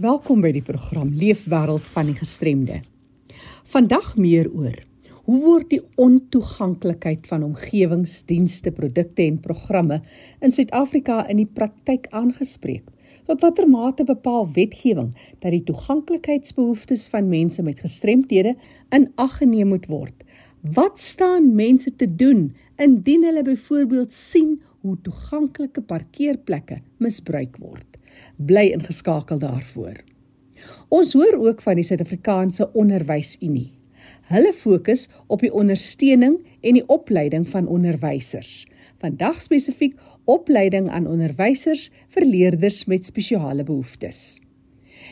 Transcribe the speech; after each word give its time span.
Welkom 0.00 0.40
by 0.40 0.48
die 0.54 0.62
program 0.64 1.10
Leefwêreld 1.12 1.84
van 1.92 2.06
die 2.08 2.14
Gestremde. 2.16 2.78
Vandag 3.68 4.14
meer 4.16 4.46
oor 4.48 4.78
hoe 5.26 5.40
word 5.42 5.66
die 5.74 5.80
ontoeganklikheid 6.00 7.26
van 7.28 7.44
omgewingsdienste, 7.44 8.72
produkte 8.72 9.26
en 9.26 9.36
programme 9.44 9.98
in 10.40 10.56
Suid-Afrika 10.56 11.18
in 11.28 11.42
die 11.42 11.50
praktyk 11.58 12.08
aangespreek? 12.16 12.88
Tot 13.28 13.44
watter 13.44 13.68
mate 13.68 14.08
bepaal 14.08 14.48
wetgewing 14.56 15.12
dat 15.44 15.52
die 15.52 15.66
toeganklikheidsbehoeftes 15.68 17.10
van 17.12 17.28
mense 17.28 17.60
met 17.60 17.84
gestremthede 17.84 18.56
in 18.96 19.10
ag 19.20 19.36
geneem 19.42 19.74
moet 19.74 19.84
word? 19.92 20.24
Wat 20.64 20.96
staan 20.96 21.52
mense 21.60 21.92
te 21.92 22.08
doen 22.08 22.54
indien 22.80 23.28
hulle 23.28 23.44
byvoorbeeld 23.52 24.16
sien 24.16 24.62
hoe 24.80 24.96
toeganklike 25.04 25.84
parkeerplekke 25.84 26.80
misbruik 27.04 27.60
word? 27.60 27.89
Bly 28.36 28.70
ingeskakel 28.74 29.38
daarvoor. 29.38 30.00
Ons 30.88 31.12
hoor 31.12 31.38
ook 31.40 31.62
van 31.62 31.78
die 31.80 31.84
Suid-Afrikaanse 31.86 32.68
Onderwysunie. 32.72 33.70
Hulle 34.30 34.52
fokus 34.56 35.08
op 35.26 35.42
die 35.44 35.52
ondersteuning 35.52 36.38
en 36.60 36.76
die 36.78 36.86
opleiding 36.88 37.48
van 37.48 37.68
onderwysers. 37.68 38.66
Vandag 39.00 39.40
spesifiek 39.42 39.96
opleiding 40.24 40.90
aan 40.90 41.08
onderwysers 41.08 41.88
vir 42.14 42.26
leerders 42.26 42.84
met 42.84 43.06
spesiale 43.08 43.64
behoeftes. 43.64 44.40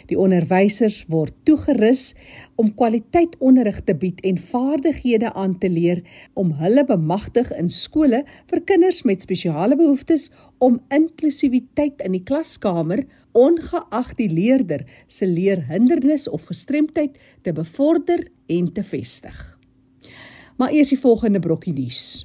Die 0.08 0.16
onderwysers 0.16 1.02
word 1.12 1.34
toegerus 1.44 2.14
om 2.56 2.70
kwaliteit 2.76 3.34
onderrig 3.44 3.82
te 3.84 3.94
bied 3.96 4.22
en 4.26 4.38
vaardighede 4.40 5.32
aan 5.36 5.58
te 5.60 5.68
leer 5.68 6.00
om 6.38 6.54
hulle 6.62 6.84
bemagtig 6.88 7.50
in 7.60 7.68
skole 7.68 8.22
vir 8.48 8.62
kinders 8.70 9.02
met 9.08 9.24
spesiale 9.24 9.76
behoeftes 9.76 10.30
om 10.64 10.80
inklusiwiteit 10.94 12.00
in 12.06 12.16
die 12.16 12.24
klaskamer 12.24 13.04
ongeag 13.36 14.14
die 14.18 14.30
leerder 14.32 14.86
se 15.06 15.28
leerhindernis 15.28 16.28
of 16.28 16.48
gestremdheid 16.48 17.20
te 17.45 17.52
bevorder 17.52 18.24
en 18.48 18.72
te 18.72 18.82
vestig. 18.82 19.37
Maar 20.59 20.72
eers 20.74 20.90
die 20.90 20.98
volgende 20.98 21.38
brokkie 21.38 21.76
nuus. 21.76 22.24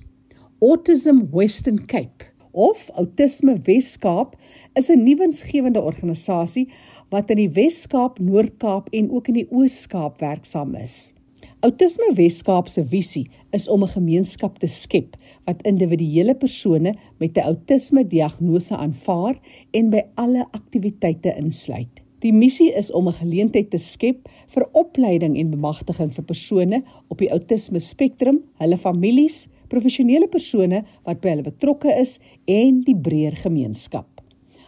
Autism 0.64 1.28
Western 1.36 1.84
Cape 1.86 2.33
of 2.54 2.90
Autisme 2.96 3.58
Wes-Kaap 3.66 4.36
is 4.73 4.90
'n 4.90 5.04
nuwensgewende 5.04 5.82
organisasie 5.82 6.70
wat 7.09 7.30
in 7.30 7.38
die 7.38 7.50
Wes-Kaap, 7.50 8.20
Noord-Kaap 8.20 8.90
en 8.92 9.12
ook 9.12 9.28
in 9.28 9.34
die 9.34 9.48
Oos-Kaap 9.52 10.20
werksaam 10.20 10.76
is. 10.76 11.14
Autisme 11.59 12.14
Wes-Kaap 12.14 12.68
se 12.68 12.86
visie 12.86 13.30
is 13.52 13.68
om 13.68 13.84
'n 13.84 13.96
gemeenskap 13.96 14.59
te 14.59 14.68
skep 14.68 15.18
wat 15.46 15.66
individuele 15.66 16.36
persone 16.36 16.96
met 17.18 17.38
'n 17.38 17.48
outisme 17.48 18.08
diagnose 18.08 18.78
aanvaar 18.78 19.40
en 19.72 19.90
by 19.90 20.02
alle 20.16 20.46
aktiwiteite 20.52 21.36
insluit. 21.38 22.03
Die 22.24 22.32
missie 22.32 22.70
is 22.72 22.88
om 22.96 23.10
'n 23.10 23.20
geleentheid 23.20 23.70
te 23.70 23.78
skep 23.78 24.30
vir 24.48 24.64
opleiding 24.72 25.36
en 25.38 25.50
bemagtiging 25.52 26.14
vir 26.16 26.24
persone 26.24 26.84
op 27.10 27.18
die 27.18 27.32
outisme 27.32 27.80
spektrum, 27.80 28.40
hulle 28.62 28.78
families, 28.78 29.50
professionele 29.68 30.28
persone 30.28 30.86
wat 31.04 31.20
by 31.20 31.34
hulle 31.34 31.44
betrokke 31.44 31.92
is 32.00 32.20
en 32.48 32.80
die 32.88 32.96
breër 32.96 33.36
gemeenskap. 33.36 34.08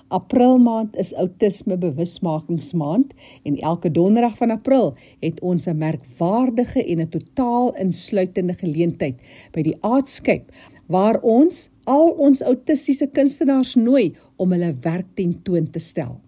April 0.10 0.58
maand 0.58 0.98
is 0.98 1.14
outisme 1.14 1.78
bewusmakingsmaand 1.78 3.14
en 3.44 3.58
elke 3.58 3.92
donderdag 3.92 4.36
van 4.38 4.52
April 4.52 4.94
het 5.22 5.40
ons 5.42 5.68
'n 5.68 5.78
merkwaardige 5.78 6.84
en 6.84 7.00
'n 7.00 7.10
totaal 7.10 7.74
insluitende 7.80 8.54
geleentheid 8.54 9.16
by 9.54 9.62
die 9.62 9.78
Aardskyp 9.82 10.52
waar 10.88 11.22
ons 11.22 11.70
al 11.86 12.10
ons 12.10 12.42
autistiese 12.42 13.08
kunstenaars 13.08 13.76
nooi 13.76 14.14
om 14.36 14.52
hulle 14.52 14.76
werk 14.82 15.08
tentoon 15.16 15.72
te 15.72 15.80
stel. 15.80 16.20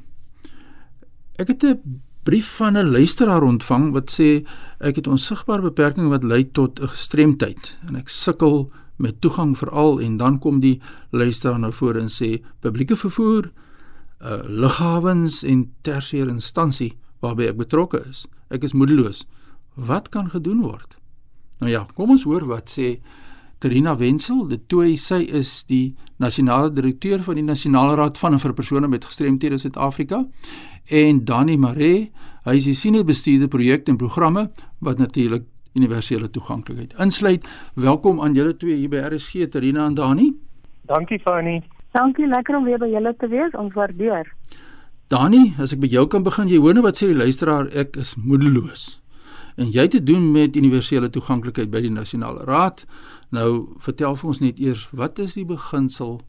Ek 1.36 1.48
het 1.48 1.64
'n 1.64 2.02
brief 2.24 2.48
van 2.58 2.78
'n 2.78 2.92
luisteraar 2.92 3.44
ontvang 3.44 3.92
wat 3.92 4.12
sê 4.12 4.46
ek 4.80 4.96
het 4.96 5.08
onsigbare 5.08 5.62
beperkings 5.62 6.10
wat 6.10 6.24
lei 6.24 6.52
tot 6.52 6.80
'n 6.80 6.88
gestremdheid 6.88 7.78
en 7.88 7.96
ek 7.96 8.10
sukkel 8.10 8.72
met 8.98 9.22
toegang 9.22 9.58
veral 9.58 10.02
en 10.02 10.18
dan 10.18 10.40
kom 10.40 10.60
die 10.60 10.82
luisteraar 11.12 11.60
nou 11.60 11.74
voor 11.74 11.96
en 11.96 12.10
sê 12.10 12.42
publieke 12.60 12.96
vervoer, 12.96 13.52
uh 14.20 14.42
lughawens 14.44 15.44
en 15.44 15.66
tersiêre 15.82 16.30
instansie 16.30 16.94
waarby 17.24 17.50
ek 17.50 17.60
betrokke 17.60 18.04
is. 18.10 18.26
Ek 18.50 18.64
is 18.64 18.74
moedeloos. 18.74 19.26
Wat 19.76 20.10
kan 20.10 20.30
gedoen 20.30 20.62
word? 20.62 20.98
Nou 21.60 21.72
ja, 21.72 21.86
kom 21.96 22.12
ons 22.16 22.24
hoor 22.28 22.46
wat 22.48 22.72
sê 22.72 22.98
Trina 23.60 23.98
Wenzel, 24.00 24.46
dit 24.48 24.62
toe 24.72 24.96
sy 24.96 25.26
is 25.36 25.66
die 25.68 25.96
nasionale 26.18 26.72
direkteur 26.72 27.20
van 27.24 27.36
die 27.36 27.44
Nasionale 27.44 27.98
Raad 28.00 28.18
van 28.18 28.40
vir 28.40 28.54
persone 28.56 28.88
met 28.88 29.04
gestremthede 29.04 29.58
in 29.58 29.60
Suid-Afrika 29.60 30.22
en 30.88 31.26
Dani 31.26 31.58
Mare, 31.58 32.10
hy 32.46 32.56
is 32.56 32.70
die 32.70 32.76
senior 32.76 33.04
bestuurder 33.04 33.52
projekte 33.52 33.92
en 33.92 33.98
programme 34.00 34.48
wat 34.80 34.98
natuurlik 34.98 35.44
universele 35.76 36.30
toeganklikheid 36.32 36.96
insluit. 37.00 37.48
Welkom 37.76 38.22
aan 38.24 38.34
julle 38.34 38.56
twee 38.58 38.80
hier 38.80 38.90
by 38.90 39.04
RSG, 39.12 39.50
Terina 39.52 39.86
en 39.86 40.00
Dani. 40.00 40.32
Dankie 40.88 41.20
Fanny. 41.20 41.60
Dankie, 41.92 42.28
lekker 42.28 42.58
om 42.58 42.68
weer 42.68 42.82
by 42.82 42.90
julle 42.92 43.14
te 43.18 43.28
wees. 43.28 43.56
Ons 43.58 43.74
waardeer. 43.74 44.30
Dani, 45.10 45.56
as 45.58 45.74
ek 45.74 45.82
by 45.82 45.90
jou 45.90 46.06
kan 46.08 46.26
begin, 46.26 46.50
jy 46.52 46.60
hoor 46.62 46.76
nou 46.78 46.86
wat 46.86 47.00
sê 47.02 47.10
die 47.10 47.18
luisteraar, 47.18 47.70
ek 47.74 47.98
is 47.98 48.14
moedeloos. 48.22 49.00
En 49.60 49.72
jy 49.74 49.88
het 49.88 49.96
te 49.98 50.04
doen 50.06 50.30
met 50.32 50.56
universele 50.56 51.10
toeganklikheid 51.10 51.72
by 51.74 51.82
die 51.84 51.94
Nasionale 51.94 52.46
Raad. 52.48 52.86
Nou, 53.34 53.76
vertel 53.82 54.16
vir 54.22 54.30
ons 54.30 54.44
net 54.44 54.62
eers, 54.62 54.86
wat 54.94 55.20
is 55.20 55.34
die 55.36 55.48
beginsel 55.50 56.20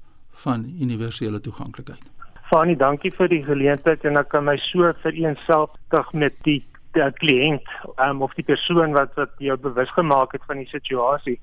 van 0.47 0.65
universele 0.81 1.43
toeganklikheid? 1.45 2.03
Fani, 2.51 2.75
dankie 2.75 3.13
vir 3.15 3.29
die 3.31 3.45
geleentheid 3.47 4.03
en 4.09 4.19
ek 4.19 4.33
kan 4.33 4.49
my 4.49 4.57
so 4.65 4.89
vereenselwig 5.05 6.13
met 6.17 6.35
die 6.49 6.63
die 6.97 7.07
kliënt 7.21 7.69
um, 8.03 8.23
of 8.27 8.33
die 8.35 8.43
persoon 8.43 8.97
wat 8.97 9.13
wat 9.15 9.31
jou 9.39 9.55
bewus 9.63 9.91
gemaak 9.95 10.33
het 10.35 10.43
van 10.49 10.59
die 10.59 10.71
situasie. 10.73 11.37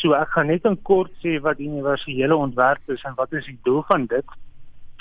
So 0.00 0.12
ek 0.18 0.28
gaan 0.34 0.50
net 0.50 0.64
in 0.64 0.76
kort 0.82 1.12
sê 1.22 1.38
wat 1.40 1.60
universele 1.62 2.36
ontwerp 2.36 2.94
is 2.94 3.02
en 3.04 3.14
wat 3.16 3.32
is 3.32 3.46
die 3.46 3.58
doel 3.62 3.82
van 3.90 4.06
dit. 4.06 4.26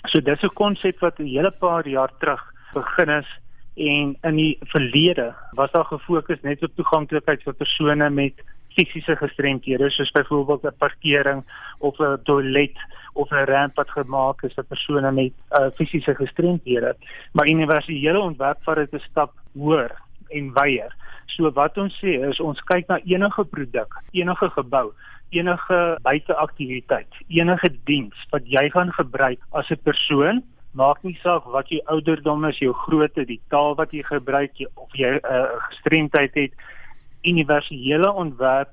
So 0.05 0.19
dis 0.19 0.43
'n 0.43 0.53
konsep 0.53 0.99
wat 0.99 1.19
'n 1.19 1.27
hele 1.27 1.51
paar 1.51 1.87
jaar 1.87 2.11
terug 2.19 2.41
begin 2.73 3.09
is 3.09 3.29
en 3.75 4.17
in 4.21 4.35
die 4.35 4.57
verlede 4.69 5.33
was 5.51 5.71
daar 5.71 5.85
gefokus 5.85 6.41
net 6.41 6.63
op 6.63 6.75
toeganklikheid 6.75 7.43
vir 7.43 7.53
persone 7.53 8.09
met 8.09 8.33
fisiese 8.75 9.15
gestremthede 9.15 9.89
soos 9.89 10.11
byvoorbeeld 10.11 10.63
'n 10.63 10.77
parkering 10.77 11.43
of 11.79 11.99
'n 11.99 12.21
toilet 12.23 12.77
of 13.13 13.31
'n 13.31 13.45
ramp 13.45 13.75
wat 13.75 13.89
gemaak 13.89 14.43
is 14.43 14.53
vir 14.53 14.63
persone 14.63 15.11
met 15.11 15.33
uh, 15.51 15.69
fisiese 15.75 16.15
gestremthede. 16.15 16.95
Maar 17.31 17.49
universele 17.49 18.19
ontwerp 18.19 18.63
vat 18.63 18.75
dit 18.75 18.93
'n 18.93 18.99
stap 19.09 19.31
hoër 19.53 19.91
en 20.29 20.53
wyer. 20.53 20.93
So 21.27 21.51
wat 21.51 21.77
ons 21.77 21.95
sê 22.01 22.19
is 22.29 22.39
ons 22.39 22.61
kyk 22.69 22.87
na 22.87 22.99
enige 23.05 23.43
produk, 23.45 23.95
enige 24.11 24.49
gebou, 24.49 24.93
enige 25.31 25.79
buiteaktiwiteit, 26.05 27.09
enige 27.27 27.69
diens 27.85 28.27
wat 28.31 28.45
jy 28.45 28.69
gaan 28.69 28.91
gebruik 28.91 29.39
as 29.51 29.71
'n 29.71 29.81
persoon 29.83 30.43
maak 30.73 31.03
nie 31.03 31.17
saak 31.21 31.45
wat 31.53 31.69
jou 31.69 31.81
ouderdom 31.85 32.45
is, 32.45 32.57
jou 32.57 32.73
grootte, 32.73 33.25
die 33.25 33.41
taal 33.49 33.75
wat 33.75 33.91
jy 33.93 34.03
gebruik 34.03 34.51
of 34.75 34.89
jy 34.93 35.11
'n 35.13 35.21
uh, 35.23 35.59
gestremdheid 35.69 36.33
het 36.33 36.53
universele 37.23 38.11
ontwerp 38.11 38.69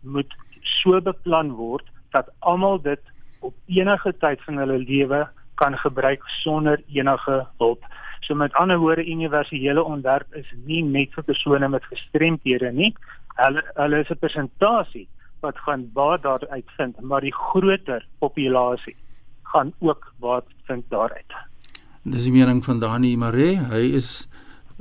moet 0.00 0.32
so 0.62 1.00
beplan 1.00 1.52
word 1.52 1.84
dat 2.10 2.28
almal 2.40 2.78
dit 2.82 3.00
op 3.40 3.54
enige 3.66 4.12
tyd 4.18 4.42
van 4.46 4.56
hulle 4.56 4.78
lewe 4.78 5.28
kan 5.54 5.76
gebruik 5.78 6.22
sonder 6.42 6.82
enige 6.88 7.46
hulp. 7.58 7.84
So 8.20 8.34
met 8.34 8.54
ander 8.54 8.78
woorde 8.78 9.04
universele 9.06 9.82
ontwerp 9.82 10.34
is 10.34 10.46
nie 10.64 10.82
net 10.82 11.14
vir 11.14 11.24
persone 11.24 11.68
met 11.68 11.84
gestremthede 11.90 12.72
nie. 12.72 12.94
Hulle 13.36 13.62
hulle 13.74 14.00
is 14.00 14.10
'n 14.10 14.18
persentasie 14.18 15.08
wat 15.40 15.58
gaan 15.58 15.90
baat 15.92 16.22
daaruit 16.22 16.68
vind, 16.76 17.00
maar 17.00 17.20
die 17.20 17.34
groter 17.34 18.06
populasie 18.18 18.96
gaan 19.42 19.72
ook 19.78 20.12
baat 20.20 20.46
vind 20.66 20.84
daaruit. 20.88 21.32
Dis 22.02 22.24
die 22.24 22.32
mening 22.32 22.64
van 22.64 22.78
Dani 22.78 23.16
Mare. 23.16 23.58
Hy 23.70 23.94
is 23.94 24.28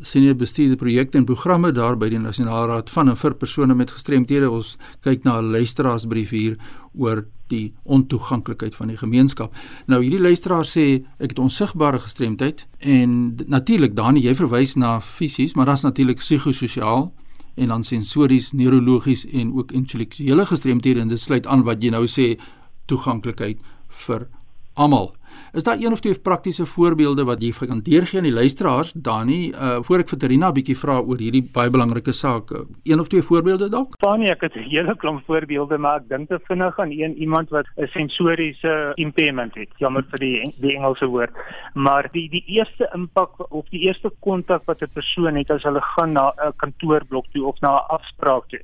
senior 0.01 0.35
bestuurder 0.35 0.77
projekte 0.77 1.17
en 1.17 1.25
programme 1.25 1.71
daar 1.71 1.97
by 1.97 2.09
die 2.09 2.19
Nasionale 2.19 2.67
Raad 2.67 2.89
van 2.89 3.09
en 3.09 3.17
vir 3.17 3.35
persone 3.35 3.75
met 3.75 3.91
gestremthede. 3.91 4.49
Ons 4.49 4.77
kyk 5.01 5.23
na 5.23 5.39
'n 5.41 5.51
luisteraarsbrief 5.51 6.29
hier 6.29 6.57
oor 6.93 7.25
die 7.47 7.73
ontoeganklikheid 7.83 8.75
van 8.75 8.87
die 8.87 8.97
gemeenskap. 8.97 9.55
Nou 9.87 10.01
hierdie 10.01 10.21
luisteraar 10.21 10.65
sê 10.65 11.03
ek 11.19 11.35
het 11.35 11.39
onsigbare 11.39 11.99
gestremdheid 11.99 12.65
en 12.79 13.35
natuurlik 13.47 13.95
Dani 13.95 14.21
jy 14.21 14.35
verwys 14.35 14.75
na 14.75 14.99
fisies, 15.01 15.53
maar 15.53 15.65
daar's 15.65 15.83
natuurlik 15.83 16.17
psigososiaal 16.17 17.13
en 17.55 17.67
dan 17.67 17.83
sensories, 17.83 18.51
neurologies 18.51 19.25
en 19.25 19.53
ook 19.53 19.71
intellektuele 19.71 20.45
gestremthede 20.45 20.99
en 20.99 21.07
dit 21.07 21.19
sluit 21.19 21.47
aan 21.47 21.63
wat 21.63 21.83
jy 21.83 21.89
nou 21.89 22.07
sê 22.07 22.37
toeganklikheid 22.85 23.59
vir 24.05 24.27
almal. 24.73 25.11
Is 25.53 25.63
daar 25.63 25.77
een 25.79 25.91
of 25.91 25.99
twee 25.99 26.19
praktiese 26.19 26.65
voorbeelde 26.65 27.23
wat 27.23 27.41
jy 27.41 27.51
kan 27.67 27.81
deurgee 27.83 28.19
aan 28.19 28.27
die 28.29 28.33
luisteraars, 28.33 28.93
Dani, 28.93 29.51
uh 29.51 29.79
voor 29.81 29.99
ek 29.99 30.09
vir 30.09 30.19
Terina 30.19 30.47
'n 30.49 30.53
bietjie 30.53 30.77
vra 30.77 30.99
oor 30.99 31.19
hierdie 31.19 31.43
baie 31.53 31.69
belangrike 31.69 32.13
saak? 32.13 32.51
Uh, 32.51 32.61
een 32.83 32.99
of 32.99 33.07
twee 33.07 33.21
voorbeelde 33.21 33.69
dalk? 33.69 33.97
Dani, 33.99 34.29
ek 34.31 34.41
het 34.41 34.55
'n 34.55 34.69
hele 34.69 34.95
klomp 34.95 35.25
voorbeelde, 35.25 35.77
maar 35.77 35.99
ek 35.99 36.09
dink 36.09 36.29
te 36.29 36.39
vinnig 36.47 36.79
aan 36.79 36.91
een 36.91 37.17
iemand 37.17 37.49
wat 37.49 37.67
'n 37.77 37.87
sensoriese 37.87 38.91
impairment 38.95 39.55
het. 39.55 39.69
Jammer 39.77 40.03
vir 40.09 40.19
die 40.19 40.53
die 40.59 40.75
Engelse 40.75 41.05
woord. 41.05 41.31
Maar 41.73 42.09
die 42.11 42.29
die 42.29 42.43
eerste 42.47 42.89
impak 42.93 43.51
of 43.51 43.65
die 43.69 43.81
eerste 43.87 44.11
kontak 44.19 44.63
wat 44.65 44.81
'n 44.81 44.93
persoon 44.93 45.35
het 45.35 45.51
as 45.51 45.63
hulle 45.63 45.81
gaan 45.81 46.13
na 46.13 46.33
'n 46.37 46.53
kantoorblok 46.55 47.25
toe 47.33 47.45
of 47.45 47.59
na 47.61 47.75
'n 47.75 47.87
afspraak 47.87 48.47
toe, 48.47 48.59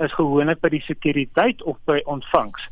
is 0.00 0.12
gewoonlik 0.12 0.60
by 0.60 0.68
die 0.68 0.84
sekuriteit 0.86 1.62
of 1.62 1.76
by 1.84 2.00
ontvangs. 2.04 2.68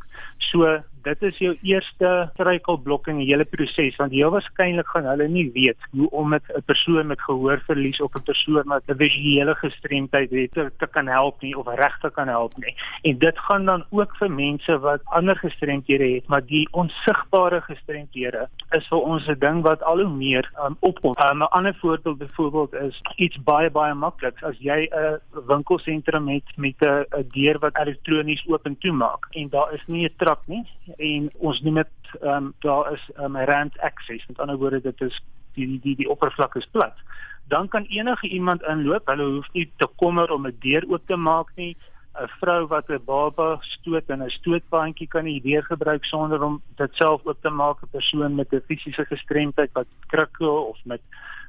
So 0.51 0.81
dit 1.03 1.23
is 1.23 1.39
jou 1.39 1.53
eerste 1.63 2.31
struikelblok 2.35 3.09
in 3.13 3.21
die 3.23 3.29
hele 3.31 3.45
proses 3.45 3.97
want 4.01 4.13
heel 4.13 4.33
waarskynlik 4.35 4.89
gaan 4.93 5.09
hulle 5.09 5.29
nie 5.29 5.47
weet 5.55 5.89
hoe 5.97 6.09
om 6.11 6.29
met 6.29 6.43
'n 6.49 6.63
persoon 6.67 7.07
met 7.07 7.21
gehoorverlies 7.21 8.01
of 8.01 8.15
'n 8.15 8.23
persoon 8.23 8.67
wat 8.67 8.83
'n 8.87 8.97
visuele 8.97 9.55
gestremdheid 9.55 10.31
het 10.31 10.53
te, 10.53 10.71
te 10.79 10.87
kan 10.87 11.07
help 11.07 11.41
nie 11.41 11.55
of 11.57 11.67
regte 11.67 12.11
kan 12.11 12.29
help 12.29 12.57
nie. 12.57 12.75
En 13.03 13.19
dit 13.19 13.39
gaan 13.39 13.65
dan 13.65 13.85
ook 13.91 14.17
vir 14.17 14.31
mense 14.31 14.79
wat 14.79 15.01
ander 15.05 15.37
gestremdhede 15.37 16.15
het, 16.15 16.29
maar 16.29 16.45
die 16.47 16.69
onsigbare 16.71 17.61
gestremdhede 17.61 18.49
is 18.71 18.89
vir 18.89 18.99
ons 18.99 19.29
'n 19.29 19.39
ding 19.39 19.63
wat 19.63 19.83
al 19.83 20.01
hoe 20.01 20.17
meer 20.17 20.51
um, 20.65 20.77
opkom. 20.81 21.15
Um, 21.25 21.39
'n 21.39 21.51
ander 21.51 21.75
voorbeeld 21.75 22.19
byvoorbeeld 22.19 22.73
is 22.75 23.03
iets 23.17 23.43
baie 23.43 23.71
baie 23.71 23.95
maklik 23.95 24.43
as 24.43 24.57
jy 24.59 24.89
'n 24.91 25.21
winkelsentrum 25.47 26.29
het 26.29 26.57
met 26.57 26.77
'n 26.81 27.05
deur 27.29 27.59
wat 27.59 27.79
elektronies 27.79 28.45
oop 28.47 28.67
en 28.67 28.79
toe 28.79 28.93
maak 28.93 29.27
en 29.31 29.49
daar 29.49 29.73
is 29.73 29.83
nie 29.87 30.05
'n 30.05 30.15
trap 30.17 30.43
nie 30.47 30.65
en 30.97 31.31
ons 31.39 31.61
noem 31.61 31.75
dit 31.75 32.21
ehm 32.21 32.37
um, 32.37 32.55
daar 32.59 32.93
is 32.93 33.11
'n 33.17 33.25
um, 33.25 33.37
rand 33.37 33.79
access. 33.79 34.27
Met 34.27 34.39
ander 34.39 34.57
woorde 34.57 34.81
dit 34.81 35.01
is 35.01 35.23
die 35.55 35.67
die 35.67 35.81
die, 35.81 35.97
die 35.97 36.09
oppervlak 36.09 36.55
is 36.55 36.69
plat. 36.71 36.97
Dan 37.45 37.69
kan 37.69 37.85
enige 37.85 38.29
iemand 38.29 38.63
inloop. 38.63 39.07
Hulle 39.07 39.25
hoef 39.25 39.53
nie 39.53 39.73
te 39.77 39.89
kommer 39.97 40.31
om 40.31 40.47
'n 40.47 40.57
deur 40.61 40.85
oop 40.89 41.07
te 41.07 41.17
maak 41.17 41.49
nie. 41.55 41.77
'n 42.19 42.29
vrou 42.41 42.67
wat 42.67 42.89
'n 42.89 43.05
baba 43.05 43.59
stoot 43.61 44.07
en 44.09 44.23
'n 44.23 44.31
stootbandjie 44.31 45.09
kan 45.09 45.25
die 45.25 45.41
deur 45.41 45.63
gebruik 45.63 46.05
sonder 46.05 46.43
om 46.43 46.63
dit 46.77 46.95
self 46.95 47.25
oop 47.25 47.41
te 47.41 47.51
maak. 47.51 47.83
'n 47.83 47.89
persoon 47.91 48.35
met 48.35 48.53
'n 48.53 48.63
fisiese 48.67 49.05
gestremdheid 49.05 49.73
wat 49.73 49.87
krikke 50.07 50.51
of 50.51 50.79
met 50.85 51.03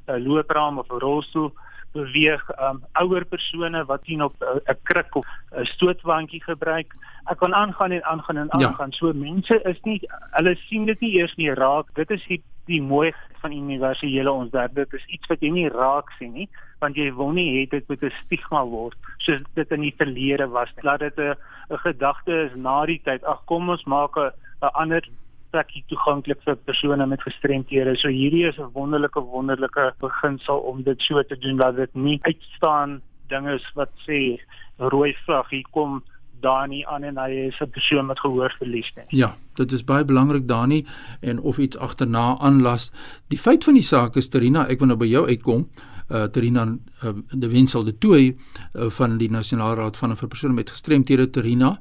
'n 0.07 0.23
loopraam 0.27 0.77
of 0.77 0.89
'n 0.89 0.99
rolstoel 0.99 1.53
beweeg 1.93 2.43
um 2.59 2.83
ouer 3.01 3.25
persone 3.25 3.85
wat 3.85 4.05
sien 4.05 4.23
op 4.23 4.35
'n 4.39 4.61
uh, 4.69 4.75
krik 4.83 5.15
of 5.15 5.25
'n 5.51 5.65
stootwandjie 5.65 6.43
gebruik. 6.43 6.95
Ek 7.25 7.37
kan 7.37 7.53
aangaan 7.55 7.91
en 7.91 8.03
aangaan 8.03 8.37
en 8.37 8.49
ja. 8.51 8.67
aangaan. 8.67 8.89
Ja. 8.91 8.97
So 8.97 9.13
mense 9.13 9.61
is 9.61 9.81
nie 9.81 10.01
hulle 10.31 10.55
sien 10.55 10.85
dit 10.85 10.99
nie 10.99 11.13
eers 11.17 11.35
nie 11.35 11.53
raak. 11.53 11.87
Dit 11.93 12.11
is 12.11 12.25
die 12.27 12.41
die 12.65 12.81
mooi 12.81 13.13
van 13.41 13.51
universele 13.51 14.49
daar. 14.51 14.73
Dit 14.73 14.93
is 14.93 15.05
iets 15.05 15.27
wat 15.27 15.41
jy 15.41 15.49
nie 15.49 15.69
raak 15.69 16.11
sien 16.19 16.33
nie, 16.33 16.49
want 16.79 16.95
jy 16.95 17.13
wil 17.13 17.31
nie 17.31 17.49
hê 17.55 17.69
dit 17.69 17.87
moet 17.87 18.03
'n 18.03 18.13
stigma 18.25 18.65
word 18.65 18.97
soos 19.17 19.41
dit 19.53 19.71
in 19.71 19.81
die 19.81 19.95
verlede 19.97 20.47
was. 20.47 20.69
Laat 20.81 20.99
dit 20.99 21.17
'n 21.17 21.35
'n 21.69 21.77
gedagte 21.77 22.33
is 22.45 22.55
na 22.55 22.85
die 22.85 23.01
tyd. 23.03 23.23
Ag 23.23 23.45
kom 23.45 23.69
ons 23.69 23.83
maak 23.83 24.17
'n 24.17 24.31
'n 24.61 24.73
ander 24.73 25.03
plekkie 25.51 25.83
toeganklik 25.87 26.41
vir 26.45 26.55
persone 26.65 27.05
met 27.05 27.21
gestremthede. 27.21 27.95
So 27.99 28.07
hierdie 28.07 28.47
is 28.47 28.57
'n 28.57 28.71
wonderlike 28.73 29.19
wonderlike 29.19 29.93
beginsel 29.99 30.57
om 30.57 30.83
dit 30.83 31.01
so 31.01 31.23
te 31.23 31.37
doen 31.37 31.57
dat 31.57 31.75
dit 31.75 31.93
nie 31.95 32.19
uitstaan 32.21 33.01
dinge 33.27 33.53
is 33.53 33.71
wat 33.75 33.91
sê 34.07 34.39
rooi 34.77 35.13
vlag 35.25 35.49
hier 35.49 35.67
kom 35.71 36.01
Dani 36.41 36.83
aan 36.85 37.03
en 37.03 37.17
hy 37.17 37.47
is 37.47 37.59
'n 37.61 37.69
persoon 37.69 38.05
met 38.05 38.19
gehoorverlies 38.19 38.91
nie. 38.95 39.05
Ja, 39.09 39.35
dit 39.53 39.71
is 39.71 39.83
baie 39.83 40.05
belangrik 40.05 40.47
Dani 40.47 40.85
en 41.21 41.39
of 41.39 41.57
iets 41.57 41.77
agterna 41.77 42.37
aanlas. 42.39 42.91
Die 43.27 43.37
feit 43.37 43.63
van 43.63 43.73
die 43.73 43.83
saak 43.83 44.15
is 44.15 44.29
Terina, 44.29 44.67
ek 44.67 44.79
wil 44.79 44.87
nou 44.87 44.97
by 44.97 45.05
jou 45.05 45.27
uitkom. 45.27 45.67
Uh 46.09 46.23
Terina 46.23 46.65
uh, 47.03 47.09
de 47.29 47.49
Winsel 47.49 47.83
de 47.83 47.97
Tooi 47.97 48.37
uh, 48.73 48.89
van 48.89 49.17
die 49.17 49.29
Nasionale 49.29 49.75
Raad 49.75 49.97
van 49.97 50.17
vir 50.17 50.27
persone 50.27 50.53
met 50.53 50.69
gestremthede 50.69 51.29
Terina. 51.29 51.79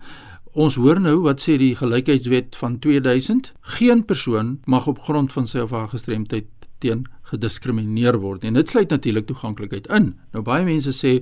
Ons 0.51 0.75
hoor 0.75 0.99
nou 0.99 1.21
wat 1.23 1.39
sê 1.39 1.55
die 1.61 1.77
gelykheidswet 1.79 2.57
van 2.59 2.81
2000, 2.83 3.53
geen 3.79 4.01
persoon 4.03 4.57
mag 4.67 4.89
op 4.91 4.99
grond 4.99 5.31
van 5.33 5.47
sy 5.47 5.63
of 5.63 5.71
haar 5.71 5.87
gestremdheid 5.93 6.49
teen 6.83 7.05
gediskrimineer 7.31 8.19
word 8.19 8.43
en 8.45 8.59
dit 8.59 8.73
sluit 8.73 8.91
natuurlik 8.91 9.29
toeganklikheid 9.29 9.87
in. 9.95 10.17
Nou 10.35 10.43
baie 10.43 10.65
mense 10.67 10.91
sê 10.97 11.21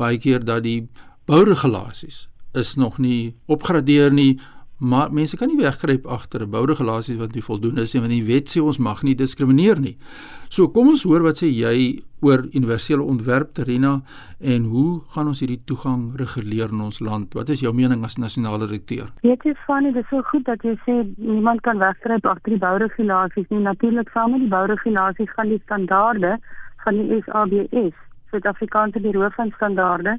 baie 0.00 0.16
keer 0.16 0.40
dat 0.40 0.64
die 0.64 0.88
bouregulasies 1.28 2.28
is 2.56 2.72
nog 2.80 2.96
nie 2.98 3.34
opgradeer 3.52 4.14
nie, 4.16 4.40
maar 4.80 5.12
mense 5.12 5.36
kan 5.36 5.48
nie 5.48 5.60
wegkruip 5.60 6.06
agter 6.06 6.42
'n 6.42 6.50
bouregulasie 6.50 7.18
wat 7.18 7.34
nie 7.34 7.42
voldoende 7.42 7.82
is 7.82 7.94
nie 7.94 8.00
want 8.00 8.12
die 8.12 8.24
wet 8.24 8.48
sê 8.48 8.62
ons 8.62 8.78
mag 8.78 9.02
nie 9.02 9.14
diskrimineer 9.14 9.80
nie. 9.80 9.96
So 10.48 10.68
kom 10.68 10.88
ons 10.88 11.02
hoor 11.02 11.22
wat 11.22 11.36
sê 11.42 11.46
jy 11.46 12.02
oor 12.20 12.46
universele 12.52 13.02
ontwerp 13.02 13.54
Terina 13.54 14.02
en 14.40 14.64
hoe 14.64 15.00
gaan 15.08 15.26
ons 15.26 15.40
hierdie 15.40 15.62
toegang 15.64 16.16
reguleer 16.16 16.72
in 16.72 16.80
ons 16.80 17.00
land? 17.00 17.34
Wat 17.34 17.48
is 17.48 17.60
jou 17.60 17.74
mening 17.74 18.04
as 18.04 18.16
nasionale 18.16 18.66
direkteur? 18.66 19.12
Weet 19.22 19.42
jy 19.44 19.54
van 19.66 19.84
dit 19.84 19.96
is 19.96 20.08
so 20.08 20.22
goed 20.22 20.44
dat 20.44 20.62
jy 20.62 20.76
sê 20.86 21.06
niemand 21.16 21.60
kan 21.60 21.78
wegkruip 21.78 22.26
agter 22.26 22.50
die 22.50 22.58
bouregulasies 22.58 23.48
nie. 23.48 23.60
Natuurlik 23.60 24.10
saam 24.10 24.30
met 24.30 24.40
die 24.40 24.48
bouregulasies 24.48 25.30
gaan 25.30 25.48
die 25.48 25.62
standaarde 25.64 26.38
van 26.84 26.94
die 26.94 27.22
SABS, 27.22 27.94
Suid-Afrikaanse 28.30 29.00
Buro 29.00 29.28
van 29.36 29.52
Standaarde 29.56 30.18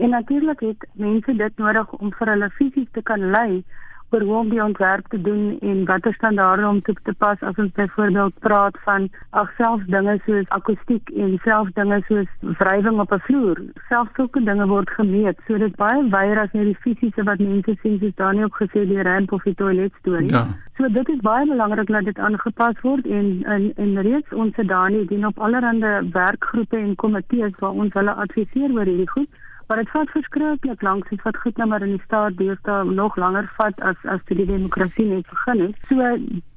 En 0.00 0.08
natuurlik 0.08 0.60
het 0.60 0.86
mense 0.92 1.36
dit 1.36 1.56
nodig 1.56 1.92
om 1.92 2.12
vir 2.18 2.28
hulle 2.32 2.50
fisies 2.56 2.88
te 2.96 3.02
kan 3.02 3.30
lei 3.34 3.64
oor 4.10 4.22
hoe 4.28 4.36
om 4.36 4.48
die 4.48 4.62
ontwerp 4.62 5.08
te 5.08 5.20
doen 5.20 5.58
en 5.60 5.84
watter 5.84 6.14
standaarde 6.14 6.66
om 6.66 6.82
toe 6.82 6.94
te 7.02 7.14
pas 7.14 7.40
as 7.40 7.56
ons 7.56 7.72
byvoorbeeld 7.72 8.38
praat 8.38 8.78
van 8.84 9.08
ag 9.30 9.50
selfs 9.56 9.86
dinge 9.86 10.18
soos 10.26 10.48
akoestiek 10.48 11.10
en 11.16 11.38
selfs 11.44 11.74
dinge 11.74 12.02
soos 12.08 12.30
wrywing 12.58 13.00
op 13.00 13.12
'n 13.12 13.22
vloer. 13.26 13.62
Selfs 13.88 14.14
sulke 14.14 14.44
dinge 14.44 14.66
word 14.66 14.90
gemeet. 14.90 15.38
So 15.46 15.58
dit 15.58 15.76
baie 15.76 16.08
wyer 16.10 16.38
as 16.38 16.52
net 16.52 16.64
die 16.64 16.80
fisiese 16.84 17.22
wat 17.22 17.38
mense 17.38 17.76
sien 17.82 17.98
soos 17.98 18.14
Daniel 18.14 18.44
ook 18.44 18.56
gesê 18.62 18.86
die 18.86 19.02
ramp 19.02 19.32
of 19.32 19.42
die 19.42 19.54
toilet 19.54 19.92
storie. 19.98 20.30
Ja. 20.30 20.46
So 20.76 20.88
dit 20.88 21.08
is 21.08 21.20
baie 21.20 21.46
belangrik 21.46 21.86
dat 21.86 22.04
dit 22.04 22.18
aangepas 22.18 22.80
word 22.82 23.06
en 23.06 23.42
en 23.44 23.72
en 23.76 24.02
reeds 24.02 24.32
ons 24.32 24.54
se 24.54 24.64
Dani 24.64 25.04
dien 25.06 25.26
op 25.26 25.38
allerlei 25.38 26.08
werkgroepe 26.12 26.76
en 26.76 26.94
komitees 26.94 27.52
waar 27.58 27.70
ons 27.84 27.92
hulle 27.92 28.14
adviseer 28.24 28.72
oor 28.72 28.84
hierdie 28.84 29.10
goed. 29.10 29.28
Maar 29.70 29.78
dit 29.78 29.90
vat 29.90 30.10
verskriklik 30.10 30.80
lank, 30.82 31.08
dit 31.08 31.20
vat 31.22 31.36
goed 31.36 31.56
nou 31.56 31.68
maar 31.70 31.82
in 31.86 31.92
die 31.94 32.02
staat 32.04 32.34
deesdae 32.36 32.84
nog 32.84 33.16
langer 33.16 33.46
vat 33.58 33.82
as 33.86 34.00
as 34.14 34.24
die 34.26 34.46
demokrasie 34.46 35.04
net 35.06 35.28
begin 35.30 35.60
het. 35.62 35.76
So 35.86 36.08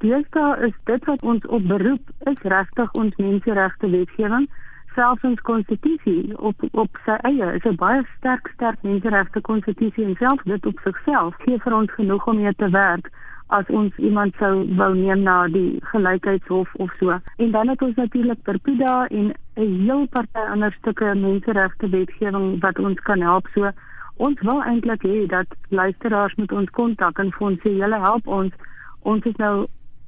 deesdae 0.01 0.55
is 0.67 0.73
dit 0.89 1.05
wat 1.05 1.21
ons 1.21 1.45
op 1.45 1.67
beroep 1.69 2.29
is 2.31 2.41
regtig 2.55 2.95
ons 3.03 3.19
menseregte 3.21 3.89
wetgewing 3.93 4.47
selfs 4.95 5.27
ons 5.29 5.45
konstitusie 5.49 6.33
op 6.49 6.65
op 6.71 6.97
sy 7.05 7.19
eie 7.29 7.51
is 7.59 7.69
'n 7.69 7.77
baie 7.83 8.01
sterk 8.17 8.49
sterk 8.55 8.81
menseregte 8.81 9.41
konstitusie 9.41 10.05
en 10.05 10.15
selfs 10.15 10.49
dit 10.49 10.65
op 10.65 10.79
sigself 10.83 11.37
gee 11.45 11.59
vir 11.67 11.73
ons 11.81 11.91
genoeg 11.91 12.27
om 12.27 12.41
mee 12.41 12.55
te 12.55 12.69
werk 12.69 13.13
as 13.53 13.69
ons 13.69 13.97
iemand 14.01 14.33
sou 14.41 14.51
wou 14.79 14.89
neem 14.97 15.21
na 15.27 15.35
die 15.53 15.77
gelykheidshof 15.91 16.71
of 16.85 16.93
so. 16.99 17.17
En 17.37 17.51
dan 17.51 17.69
het 17.69 17.81
ons 17.85 17.95
natuurlik 17.95 18.41
Perpida 18.47 19.07
en 19.07 19.33
'n 19.55 19.83
heel 19.85 20.07
party 20.15 20.45
ander 20.53 20.73
stukke 20.79 21.13
menseregte 21.15 21.89
wetgewing 21.89 22.61
wat 22.61 22.79
ons 22.79 22.99
kan 22.99 23.21
help. 23.21 23.47
So 23.53 23.71
ons 24.17 24.41
wil 24.41 24.63
eintlik 24.63 25.03
hê 25.03 25.25
dat 25.27 25.47
luisteraars 25.69 26.35
met 26.35 26.51
ons 26.51 26.69
kontak 26.69 27.19
en 27.19 27.31
vir 27.31 27.47
ons 27.47 27.59
sê 27.59 27.69
julle 27.77 27.99
help 27.99 28.27
ons. 28.27 28.53
Ons 29.01 29.23
is 29.25 29.35
nou 29.35 29.67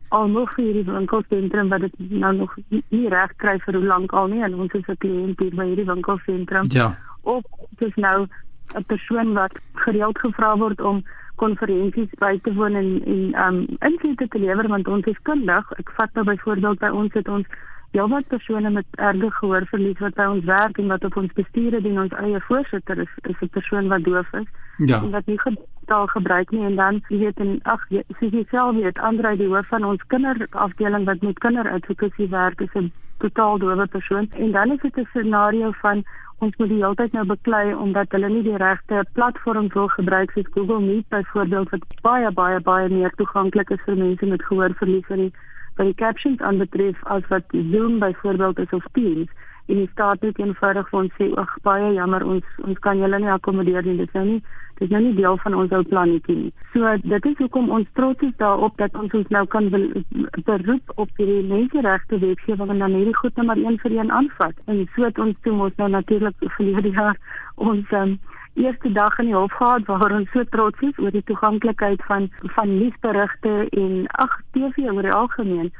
al 0.10 0.28
nog 0.28 0.54
vir 0.56 0.66
hierdie 0.66 0.92
winkelsentrum 0.92 1.70
wat 1.70 1.82
dit 1.82 1.94
nou 2.10 2.34
nog 2.34 2.56
nie 2.70 3.10
reg 3.10 3.36
kry 3.36 3.60
vir 3.60 3.74
hoe 3.74 3.86
lank 3.86 4.14
al 4.14 4.28
nie 4.28 4.44
en 4.44 4.54
ons 4.54 4.74
is 4.74 4.88
'n 4.88 4.98
kliënt 4.98 5.40
hier 5.40 5.56
by 5.56 5.66
hierdie 5.66 5.92
winkelsentrum. 5.94 6.66
Ja. 6.70 6.98
Of 7.22 7.44
dis 7.78 7.96
nou 7.96 8.28
'n 8.74 8.84
persoon 8.86 9.34
wat 9.34 9.54
gereeld 9.74 10.18
gevra 10.20 10.58
word 10.58 10.82
om 10.82 11.04
konferensies 11.42 12.12
by 12.20 12.36
te 12.44 12.54
woon 12.54 12.76
en 12.80 12.90
en 13.06 13.24
um 13.46 13.62
insette 13.90 14.28
te 14.28 14.40
lewer 14.40 14.68
want 14.72 14.88
ons 14.88 15.06
is 15.12 15.22
kundig. 15.30 15.72
Ek 15.82 15.92
vat 15.98 16.14
nou 16.14 16.26
byvoorbeeld 16.26 16.80
by 16.80 16.92
ons 17.04 17.14
het 17.14 17.28
ons 17.28 17.48
heelwat 17.96 18.28
persone 18.28 18.70
met 18.70 19.00
erge 19.10 19.30
gehoorverlies 19.40 20.02
wat 20.04 20.18
by 20.20 20.26
ons 20.34 20.48
werk 20.50 20.80
en 20.82 20.92
wat 20.92 21.06
op 21.08 21.16
ons 21.22 21.38
bestuur 21.38 21.78
dien 21.86 22.02
ons 22.02 22.18
eie 22.22 22.42
voorsitter 22.48 23.00
is 23.06 23.14
is 23.32 23.40
'n 23.42 23.54
persoon 23.58 23.88
wat 23.94 24.04
doof 24.04 24.34
is 24.42 24.48
ja. 24.78 25.02
en 25.02 25.12
wat 25.12 25.26
nie 25.26 25.40
taal 25.86 26.08
gebruik 26.08 26.52
nie 26.52 26.66
en 26.66 26.76
dan 26.76 27.02
jy 27.10 27.20
weet 27.24 27.40
en 27.40 27.60
ag 27.64 27.88
soos 28.20 28.36
jy 28.38 28.44
self 28.50 28.76
weet 28.76 29.00
Andre 29.00 29.36
die 29.38 29.48
hoof 29.48 29.68
van 29.68 29.84
ons 29.84 30.06
kinderafdeling 30.14 31.06
wat 31.06 31.22
met 31.22 31.40
kinderadvokasie 31.40 32.30
werk 32.30 32.62
is 32.62 32.76
'n 32.76 32.92
totaal 33.24 33.58
dowe 33.58 33.88
persoon 33.88 34.30
en 34.32 34.52
dan 34.52 34.72
is 34.72 34.82
dit 34.82 34.98
'n 34.98 35.08
scenario 35.14 35.72
van 35.72 36.04
ons 36.40 36.56
moet 36.58 36.70
die 36.70 36.84
hele 36.84 36.96
tyd 36.96 37.14
nou 37.14 37.26
beklei 37.26 37.74
omdat 37.74 38.12
hulle 38.12 38.30
nie 38.30 38.44
die 38.44 38.58
regte 38.58 39.06
platform 39.14 39.68
wil 39.74 39.88
gebruik 39.88 40.32
soos 40.32 40.54
Google 40.54 40.80
Meet 40.80 41.08
byvoorbeeld 41.10 41.70
wat 41.70 41.84
baie 42.02 42.32
baie 42.32 42.60
baie 42.60 42.90
meer 42.90 43.14
toeganklik 43.16 43.70
is 43.70 43.86
vir 43.86 43.96
mense 43.96 44.26
met 44.26 44.44
gehoorverlies 44.44 45.08
en 45.10 45.32
by 45.78 45.90
die 45.90 45.98
captions 46.02 46.42
aanbetref 46.42 47.02
as 47.16 47.28
wat 47.34 47.44
Zoom 47.72 48.00
byvoorbeeld 48.00 48.60
is 48.60 48.78
of 48.78 48.86
Teams 48.94 49.30
en 49.66 49.76
die 49.76 49.90
staat 49.92 50.22
het 50.22 50.38
eenvoudig 50.40 50.92
ons 50.94 51.14
sê 51.18 51.32
ag 51.42 51.56
baie 51.66 51.94
jammer 51.94 52.26
ons 52.36 52.60
ons 52.70 52.80
kan 52.86 53.00
julle 53.02 53.20
nie 53.22 53.32
akkommodeer 53.34 53.88
nie 53.88 53.98
dis 54.02 54.14
nou 54.18 54.26
nie 54.28 54.42
dis 54.80 54.92
nou 54.92 55.02
nie 55.02 55.14
deel 55.18 55.38
van 55.44 55.56
ons 55.56 55.74
ou 55.76 55.82
plannetjie 55.90 56.36
nie. 56.36 56.52
So 56.74 56.92
dit 57.04 57.28
is 57.32 57.38
hoekom 57.42 57.72
ons 57.78 57.88
trots 58.00 58.28
is 58.28 58.36
daarop 58.42 58.76
dat 58.82 58.96
ons 59.00 59.14
ons 59.20 59.32
nou 59.34 59.44
kan 59.54 59.70
beroep 59.72 60.94
op 61.02 61.22
die 61.22 61.40
menseregte 61.50 62.20
wetgewing 62.24 62.74
en 62.76 62.84
dan 62.84 62.98
hierdie 63.00 63.18
goed 63.22 63.40
nommer 63.40 63.62
1 63.72 63.80
vir 63.86 63.98
een 63.98 64.12
aanvat. 64.20 64.60
En 64.66 64.84
so 64.96 65.08
het 65.08 65.22
ons 65.26 65.38
toe 65.48 65.56
ons 65.68 65.78
nou 65.82 65.90
natuurlik 65.96 66.48
verlede 66.58 66.92
jaar 67.00 67.18
ons 67.56 67.96
um, 68.02 68.18
eerste 68.56 68.92
dag 68.92 69.18
in 69.20 69.30
die 69.30 69.36
hof 69.36 69.54
gehad 69.60 69.86
waar 69.86 70.14
ons 70.16 70.32
so 70.32 70.44
trots 70.52 70.80
is 70.88 71.00
oor 71.04 71.12
die 71.12 71.24
toeganklikheid 71.30 72.04
van 72.10 72.30
van 72.58 72.78
nuusberigte 72.78 73.56
en 73.70 74.06
ag 74.26 74.38
TV 74.56 74.88
oor 74.92 75.08
die 75.08 75.18
algemeen 75.18 75.72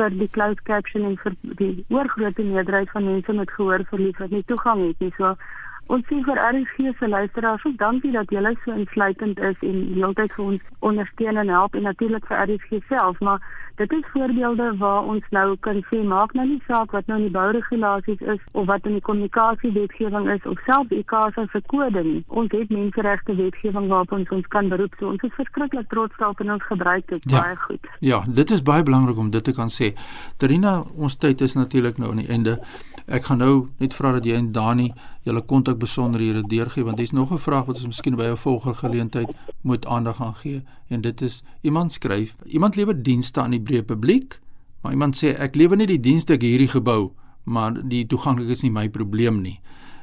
vir 0.00 0.14
die 0.20 0.30
closed 0.36 0.62
captioning 0.68 1.16
vir 1.24 1.34
die 1.62 1.72
oorgrootste 1.88 2.46
meerderheid 2.46 2.92
van 2.94 3.08
mense 3.08 3.34
met 3.40 3.50
gehoorverlies 3.56 4.20
wat 4.22 4.30
nie 4.36 4.44
toegang 4.52 4.86
het 4.86 5.02
nie. 5.04 5.12
So 5.18 5.34
Ons 5.90 6.06
sien 6.06 6.20
vir 6.22 6.38
RSG 6.38 6.92
se 6.98 7.08
luisteraars, 7.08 7.62
so 7.64 7.74
dankie 7.78 8.12
dat 8.14 8.30
julle 8.30 8.52
so 8.62 8.70
insluitend 8.78 9.40
is 9.42 9.64
en 9.66 9.78
heeltyd 9.96 10.34
vir 10.36 10.44
ons 10.44 10.68
ondersteun 10.86 11.40
en 11.42 11.48
help 11.50 11.74
en 11.74 11.88
natuurlik 11.88 12.28
vir 12.28 12.42
RSG 12.44 12.78
self, 12.92 13.18
maar 13.26 13.42
dit 13.80 13.92
is 13.96 14.10
voorbeelde 14.12 14.68
waar 14.78 15.08
ons 15.12 15.24
nou 15.34 15.56
kan 15.66 15.80
sê 15.88 16.02
maak 16.12 16.34
nou 16.38 16.44
nie 16.46 16.60
saak 16.66 16.92
wat 16.94 17.06
nou 17.10 17.16
in 17.18 17.26
die 17.26 17.34
bouregulasies 17.34 18.22
is 18.34 18.42
of 18.52 18.68
wat 18.68 18.86
in 18.86 18.98
die 18.98 19.04
kommunikasiewetgewing 19.08 20.28
is 20.34 20.46
of 20.52 20.60
selfs 20.66 20.92
die 20.92 21.00
ICASA 21.02 21.46
se 21.50 21.62
kode 21.72 22.04
nie. 22.06 22.20
Ons 22.28 22.54
het 22.54 22.70
menseregte 22.70 23.34
wetgewing 23.40 23.88
waarop 23.90 24.12
ons 24.18 24.34
ons 24.36 24.50
kan 24.54 24.68
beroep. 24.70 24.94
So 25.00 25.10
ons 25.10 25.24
is 25.26 25.34
verskriklik 25.38 25.88
trots 25.90 26.14
daarop 26.20 26.44
en 26.44 26.54
ons 26.58 26.68
gebruik 26.68 27.08
dit 27.10 27.30
ja, 27.32 27.40
baie 27.40 27.58
goed. 27.64 27.90
Ja, 28.04 28.20
dit 28.40 28.54
is 28.54 28.62
baie 28.62 28.86
belangrik 28.86 29.18
om 29.18 29.32
dit 29.34 29.48
te 29.48 29.56
kan 29.56 29.72
sê. 29.72 29.90
Terina, 30.38 30.76
ons 30.94 31.16
tyd 31.16 31.40
is 31.48 31.58
natuurlik 31.58 31.98
nou 31.98 32.12
aan 32.12 32.22
die 32.22 32.30
einde. 32.30 32.60
Ek 33.10 33.24
gaan 33.26 33.40
nou 33.42 33.54
net 33.82 33.94
vra 33.94 34.12
dat 34.14 34.24
jy 34.24 34.36
en 34.38 34.52
Dani 34.54 34.92
julle 35.26 35.42
kontak 35.42 35.80
besonderhede 35.82 36.44
deurgee 36.46 36.84
want 36.86 36.96
dis 36.96 37.10
nog 37.10 37.32
'n 37.32 37.38
vraag 37.38 37.66
wat 37.66 37.76
ons 37.76 37.86
miskien 37.86 38.16
by 38.16 38.30
'n 38.30 38.36
volgende 38.36 38.78
geleentheid 38.78 39.30
moet 39.62 39.86
aandag 39.86 40.22
aan 40.22 40.34
gee. 40.34 40.62
En 40.88 41.00
dit 41.00 41.20
is 41.20 41.42
iemand 41.62 41.92
skryf 41.92 42.36
iemand 42.46 42.76
lewer 42.76 43.02
dienste 43.02 43.40
aan 43.40 43.50
die 43.50 43.60
breë 43.60 43.82
publiek 43.82 44.40
maar 44.80 44.92
iemand 44.92 45.16
sê 45.16 45.34
ek 45.38 45.54
lewer 45.54 45.76
nie 45.76 45.86
die 45.86 46.00
dienste 46.00 46.32
ek 46.36 46.42
hierdie 46.46 46.70
gebou 46.70 47.12
maar 47.44 47.76
die 47.88 48.06
toeganklikheid 48.06 48.56
is 48.56 48.62
nie 48.62 48.74
my 48.74 48.88
probleem 48.88 49.40
nie 49.42 49.58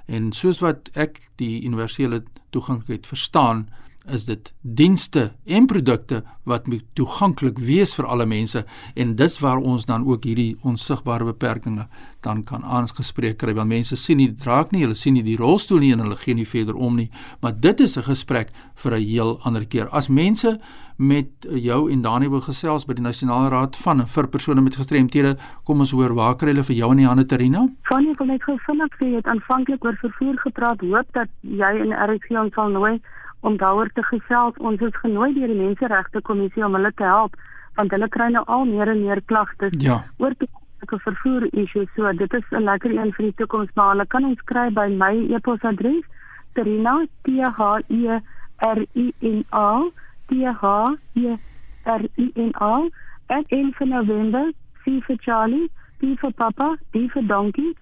en 0.08 0.32
soos 0.32 0.62
wat 0.64 0.90
ek 0.96 1.20
die 1.42 1.64
universele 1.66 2.24
toeganklikheid 2.56 3.08
verstaan 3.08 3.68
is 4.14 4.26
dit 4.26 4.54
dienste 4.62 5.32
en 5.46 5.66
produkte 5.66 6.24
wat 6.48 6.68
moet 6.68 6.84
toeganklik 6.94 7.60
wees 7.60 7.94
vir 7.96 8.06
alle 8.06 8.26
mense 8.26 8.64
en 8.96 9.16
dis 9.16 9.40
waar 9.44 9.58
ons 9.58 9.86
dan 9.86 10.06
ook 10.08 10.24
hierdie 10.24 10.56
onsigbare 10.64 11.28
beperkings 11.28 11.88
dan 12.22 12.44
kan 12.44 12.64
aangespreek 12.64 13.38
kry. 13.38 13.54
Want 13.56 13.70
mense 13.70 13.96
sien 13.96 14.18
nie 14.18 14.32
draak 14.36 14.72
nie 14.72 14.84
hulle 14.86 14.96
sien 14.96 15.16
nie 15.18 15.24
die 15.24 15.38
rolstoel 15.40 15.84
nie 15.84 15.94
en 15.94 16.04
hulle 16.06 16.18
gee 16.20 16.36
nie 16.36 16.48
verder 16.48 16.76
om 16.76 16.96
nie. 16.96 17.10
Maar 17.42 17.54
dit 17.60 17.80
is 17.80 17.98
'n 17.98 18.04
gesprek 18.04 18.50
vir 18.76 18.94
'n 18.96 19.04
heel 19.04 19.40
ander 19.44 19.66
keer. 19.66 19.88
As 19.90 20.08
mense 20.08 20.60
met 20.98 21.28
jou 21.42 21.92
en 21.92 22.02
Dani 22.02 22.30
wil 22.30 22.42
gesels 22.42 22.86
by 22.86 22.94
die 22.94 23.04
nasionale 23.06 23.50
raad 23.50 23.76
van 23.76 24.02
vir 24.08 24.28
persone 24.28 24.62
met 24.62 24.76
gestremthede 24.76 25.38
kom 25.64 25.80
ons 25.80 25.92
hoor 25.92 26.14
waar 26.14 26.36
kry 26.36 26.50
hulle 26.50 26.64
vir 26.64 26.76
jou 26.76 26.92
in 26.92 26.98
die 26.98 27.08
hande 27.08 27.26
Terina? 27.26 27.68
Fanny 27.84 28.16
wil 28.18 28.28
net 28.28 28.44
gou 28.44 28.58
vinnig 28.66 28.98
sê 28.98 29.06
jy 29.06 29.16
het 29.16 29.28
aanvanklik 29.28 29.86
oor 29.86 29.98
vervoer 30.02 30.38
gepraat. 30.38 30.82
Hoop 30.82 31.14
dat 31.14 31.30
jy 31.42 31.74
en 31.84 31.94
RC 31.94 32.32
ons 32.32 32.54
sal 32.54 32.70
nooi 32.70 33.00
om 33.40 33.58
daaroor 33.58 33.90
te 33.94 34.04
gesels. 34.04 34.58
Ons 34.58 34.82
is 34.82 34.96
genooi 35.02 35.34
deur 35.34 35.48
die 35.48 35.60
Menseregte 35.62 36.22
Kommissie 36.22 36.66
om 36.66 36.74
hulle 36.74 36.92
te 36.96 37.04
help 37.04 37.36
want 37.78 37.92
hulle 37.94 38.08
kry 38.10 38.32
nou 38.34 38.42
al 38.50 38.66
meer 38.66 38.90
en 38.90 39.04
meer 39.04 39.20
klagtes 39.30 39.76
ja. 39.84 40.00
oor 40.18 40.34
toekomstige 40.34 40.98
vervoer 41.04 41.44
issues. 41.52 41.90
So 41.96 42.12
dit 42.12 42.34
is 42.34 42.46
'n 42.52 42.64
lekker 42.64 42.92
een 42.92 43.14
vir 43.14 43.26
die 43.26 43.36
toekoms, 43.38 43.70
maar 43.76 43.90
hulle 43.90 44.08
kan 44.08 44.26
ons 44.26 44.42
kry 44.50 44.70
by 44.74 44.88
my 44.90 45.14
e-posadres 45.36 46.06
Terina 46.54 47.06
T 47.24 47.38
H 47.42 47.62
E 47.88 48.20
R 48.58 48.80
I 48.96 49.14
N 49.22 49.46
A 49.52 49.90
T 50.28 50.46
H 50.46 50.98
E 51.14 51.38
R 51.86 52.02
I 52.18 52.32
N 52.36 52.52
A 52.60 52.90
at 53.30 53.46
in 53.50 53.74
November 53.80 54.52
C 54.84 55.02
for 55.02 55.18
Charlie, 55.18 55.70
D 56.00 56.16
for 56.16 56.32
Papa, 56.32 56.78
D 56.94 57.08
for 57.10 57.22
Donkey 57.22 57.76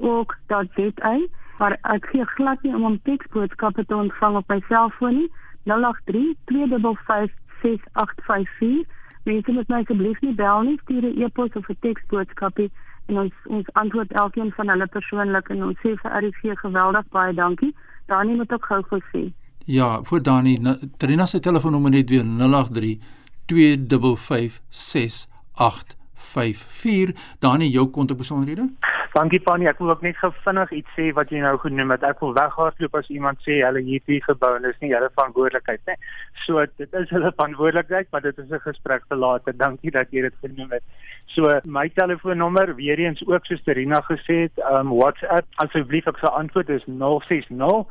.org.za 0.00 1.18
maar 1.60 1.76
ek 1.94 2.08
gee 2.12 2.24
glad 2.36 2.62
nie 2.64 2.74
om 2.74 2.86
om 2.88 3.02
teksboodskappe 3.08 3.84
te 3.84 3.96
ontvang 3.96 4.38
op 4.40 4.48
my 4.48 4.60
selfoon 4.68 5.20
nie 5.20 5.28
083 5.68 6.32
255 6.48 7.36
6854 7.60 8.88
Mense 9.28 9.52
moet 9.52 9.68
my 9.68 9.82
asseblief 9.82 10.20
nie 10.24 10.34
bel 10.34 10.62
nie, 10.64 10.78
stuur 10.82 11.04
'n 11.04 11.22
e-pos 11.22 11.52
of 11.58 11.68
'n 11.68 11.76
teksboodskapie 11.80 12.70
en 13.08 13.18
ons 13.18 13.32
ons 13.44 13.72
antwoord 13.72 14.12
elkeen 14.12 14.52
van 14.56 14.68
hulle 14.68 14.86
persoonlik 14.86 15.48
en 15.48 15.64
ons 15.64 15.78
sê 15.82 15.90
vir 16.02 16.10
RFG 16.22 16.60
geweldig 16.60 17.08
baie 17.08 17.34
dankie. 17.34 17.74
Dani 18.06 18.34
moet 18.34 18.52
ook 18.52 18.64
gou 18.64 18.82
gesê. 18.82 19.32
Ja, 19.64 20.02
vir 20.02 20.22
Dani, 20.22 20.58
Trina 20.96 21.26
se 21.26 21.40
telefoonnommer 21.40 21.90
net 21.90 22.10
weer 22.10 22.24
083 22.24 22.98
255 23.46 24.60
6854. 24.68 27.12
Dani, 27.38 27.70
jou 27.70 27.86
kontakbesonderhede? 27.86 28.68
Dankie 29.10 29.40
Fanny, 29.42 29.66
ek 29.66 29.80
wil 29.82 29.90
ook 29.90 30.04
net 30.06 30.18
vinnig 30.44 30.70
iets 30.70 30.92
sê 30.94 31.08
wat 31.16 31.32
jy 31.34 31.40
nou 31.42 31.56
genoem 31.58 31.90
het. 31.96 32.04
Ek 32.06 32.20
wil 32.22 32.30
weghardloop 32.36 32.94
as 32.94 33.08
iemand 33.10 33.40
sê 33.42 33.56
hulle 33.58 33.80
hierdie 33.82 34.20
gebou 34.22 34.52
en 34.54 34.62
dis 34.62 34.76
nie 34.84 34.92
hulle 34.94 35.08
verantwoordelikheid 35.16 35.82
nie. 35.90 35.96
So 36.44 36.62
dit 36.78 36.94
is 36.94 37.10
hulle 37.10 37.32
verantwoordelikheid, 37.34 38.06
maar 38.12 38.22
dit 38.22 38.38
is 38.38 38.52
'n 38.52 38.62
gesprek 38.62 39.02
vir 39.08 39.18
later. 39.18 39.52
Dankie 39.52 39.90
dat 39.90 40.06
jy 40.14 40.22
dit 40.22 40.36
genoem 40.44 40.70
het. 40.70 40.84
So 41.26 41.60
my 41.64 41.88
telefoonnommer 41.88 42.76
weer 42.76 42.98
eens 42.98 43.22
ook 43.26 43.46
soos 43.46 43.62
Terina 43.62 44.00
gesê 44.00 44.46
het, 44.46 44.56
um 44.70 44.94
WhatsApp 44.94 45.46
asseblief 45.56 46.06
ek 46.06 46.18
sal 46.18 46.38
antwoord 46.38 46.68
is 46.68 46.84
060 46.86 47.86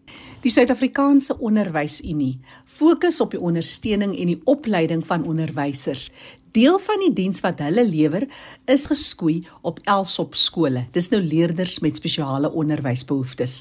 Die 0.40 0.52
Suid-Afrikaanse 0.54 1.34
Onderwysunie 1.42 2.38
fokus 2.64 3.18
op 3.20 3.34
die 3.34 3.40
ondersteuning 3.42 4.14
en 4.16 4.30
die 4.30 4.38
opleiding 4.48 5.02
van 5.06 5.26
onderwysers. 5.28 6.08
Deel 6.52 6.78
van 6.80 7.02
die 7.02 7.10
diens 7.12 7.42
wat 7.44 7.58
hulle 7.60 7.82
lewer 7.84 8.24
is 8.72 8.86
geskoei 8.88 9.42
op 9.68 9.82
Elsop 9.84 10.36
skole. 10.38 10.86
Dis 10.94 11.10
nou 11.12 11.20
leerders 11.20 11.74
met 11.84 11.98
spesiale 11.98 12.48
onderwysbehoeftes. 12.56 13.56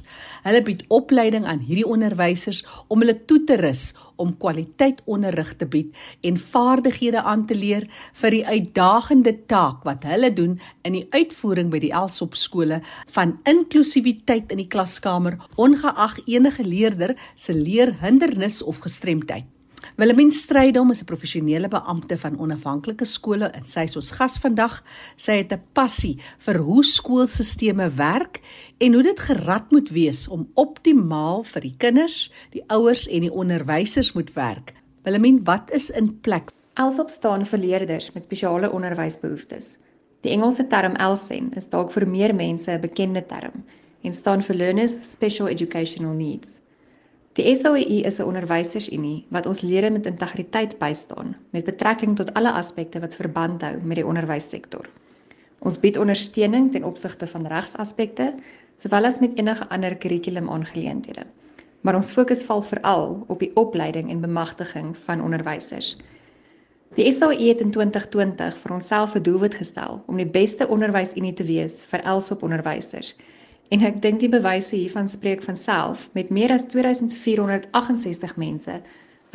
Hulle 0.45 0.61
bied 0.63 0.85
opleiding 0.87 1.43
aan 1.45 1.59
hierdie 1.67 1.87
onderwysers 1.87 2.61
om 2.87 3.03
hulle 3.03 3.17
toe 3.27 3.41
te 3.49 3.57
rus 3.59 3.89
om 4.15 4.31
kwaliteit 4.39 5.01
onderrig 5.05 5.51
te 5.59 5.67
bied 5.67 5.91
en 6.29 6.39
vaardighede 6.39 7.25
aan 7.27 7.43
te 7.49 7.57
leer 7.59 7.89
vir 8.21 8.37
die 8.37 8.45
uitdagende 8.47 9.35
taak 9.51 9.83
wat 9.83 10.07
hulle 10.07 10.31
doen 10.39 10.55
in 10.87 10.95
die 10.95 11.05
uitvoering 11.11 11.73
by 11.73 11.83
die 11.83 11.91
Elsop 11.91 12.39
skole 12.39 12.79
van 13.11 13.35
inklusiwiteit 13.43 14.55
in 14.55 14.63
die 14.63 14.69
klaskamer 14.71 15.41
ongeag 15.59 16.21
enige 16.25 16.63
leerder 16.63 17.17
se 17.35 17.57
leerhindernis 17.57 18.63
of 18.63 18.79
gestremdheid. 18.87 19.56
Willemien 19.95 20.31
Strydom 20.31 20.91
is 20.91 21.01
'n 21.01 21.05
professionele 21.05 21.67
beampte 21.67 22.17
van 22.17 22.39
onafhanklike 22.39 23.05
skole 23.05 23.45
en 23.45 23.65
sy 23.65 23.79
is 23.79 23.95
ons 23.95 24.11
gas 24.11 24.37
vandag. 24.37 24.83
Sy 25.15 25.31
het 25.31 25.51
'n 25.51 25.61
passie 25.73 26.19
vir 26.37 26.57
hoe 26.57 26.83
skoolstelsels 26.83 27.95
werk 27.95 28.41
en 28.77 28.93
hoe 28.93 29.03
dit 29.03 29.19
gerad 29.19 29.71
moet 29.71 29.89
wees 29.89 30.27
om 30.27 30.49
optimaal 30.53 31.43
vir 31.43 31.61
die 31.61 31.75
kinders, 31.77 32.31
die 32.51 32.63
ouers 32.67 33.07
en 33.07 33.21
die 33.21 33.33
onderwysers 33.33 34.13
moet 34.13 34.33
werk. 34.33 34.73
Willemien, 35.03 35.43
wat 35.43 35.71
is 35.71 35.89
in 35.89 36.19
plek? 36.19 36.51
Elsop 36.73 37.09
staan 37.09 37.45
vir 37.45 37.59
leerders 37.59 38.11
met 38.13 38.23
spesiale 38.23 38.71
onderwysbehoeftes. 38.71 39.77
Die 40.21 40.31
Engelse 40.31 40.67
term 40.67 40.95
LSEN 40.97 41.53
is 41.53 41.69
dalk 41.69 41.91
vir 41.91 42.07
meer 42.07 42.35
mense 42.35 42.71
'n 42.71 42.81
bekende 42.81 43.25
term 43.25 43.63
en 44.03 44.13
staan 44.13 44.43
vir 44.43 44.55
Learners 44.55 44.93
with 44.93 45.05
Special 45.05 45.47
Educational 45.47 46.13
Needs. 46.13 46.61
Die 47.37 47.55
SAOE 47.55 48.01
is 48.09 48.17
'n 48.17 48.25
onderwysersunie 48.25 49.25
wat 49.29 49.45
ons 49.45 49.59
lede 49.61 49.89
met 49.93 50.05
integriteit 50.09 50.71
bystaan 50.79 51.35
met 51.49 51.65
betrekking 51.65 52.15
tot 52.15 52.33
alle 52.33 52.51
aspekte 52.51 52.99
wat 52.99 53.15
verband 53.15 53.61
hou 53.61 53.75
met 53.83 53.99
die 53.99 54.05
onderwyssektor. 54.05 54.89
Ons 55.59 55.77
bied 55.79 55.97
ondersteuning 55.97 56.71
ten 56.71 56.83
opsigte 56.83 57.27
van 57.27 57.45
regsaspekte 57.45 58.33
sowel 58.75 59.05
as 59.05 59.19
met 59.19 59.37
enige 59.37 59.69
ander 59.69 59.95
kurrikulum 59.95 60.49
aangeleenthede. 60.49 61.27
Maar 61.81 61.95
ons 61.95 62.11
fokus 62.11 62.41
val 62.43 62.61
veral 62.61 63.23
op 63.27 63.39
die 63.39 63.51
opleiding 63.55 64.09
en 64.09 64.21
bemagtiging 64.21 64.97
van 64.97 65.21
onderwysers. 65.21 65.97
Die 66.95 67.13
SAE 67.13 67.47
het 67.47 67.61
in 67.61 67.71
2020 67.71 68.57
vir 68.57 68.73
onsself 68.73 69.13
'n 69.15 69.21
doelwit 69.21 69.55
gestel 69.55 70.03
om 70.07 70.17
die 70.17 70.31
beste 70.41 70.67
onderwysunie 70.67 71.33
te 71.33 71.43
wees 71.43 71.85
vir 71.85 72.01
Elsop 72.01 72.43
onderwysers. 72.43 73.15
En 73.69 73.81
ek 73.83 74.01
dink 74.01 74.21
die 74.23 74.31
bewyse 74.31 74.75
hiervan 74.75 75.09
spreek 75.11 75.41
van 75.43 75.55
self 75.59 76.07
met 76.15 76.29
meer 76.31 76.53
as 76.55 76.67
2468 76.71 78.35
mense 78.39 78.81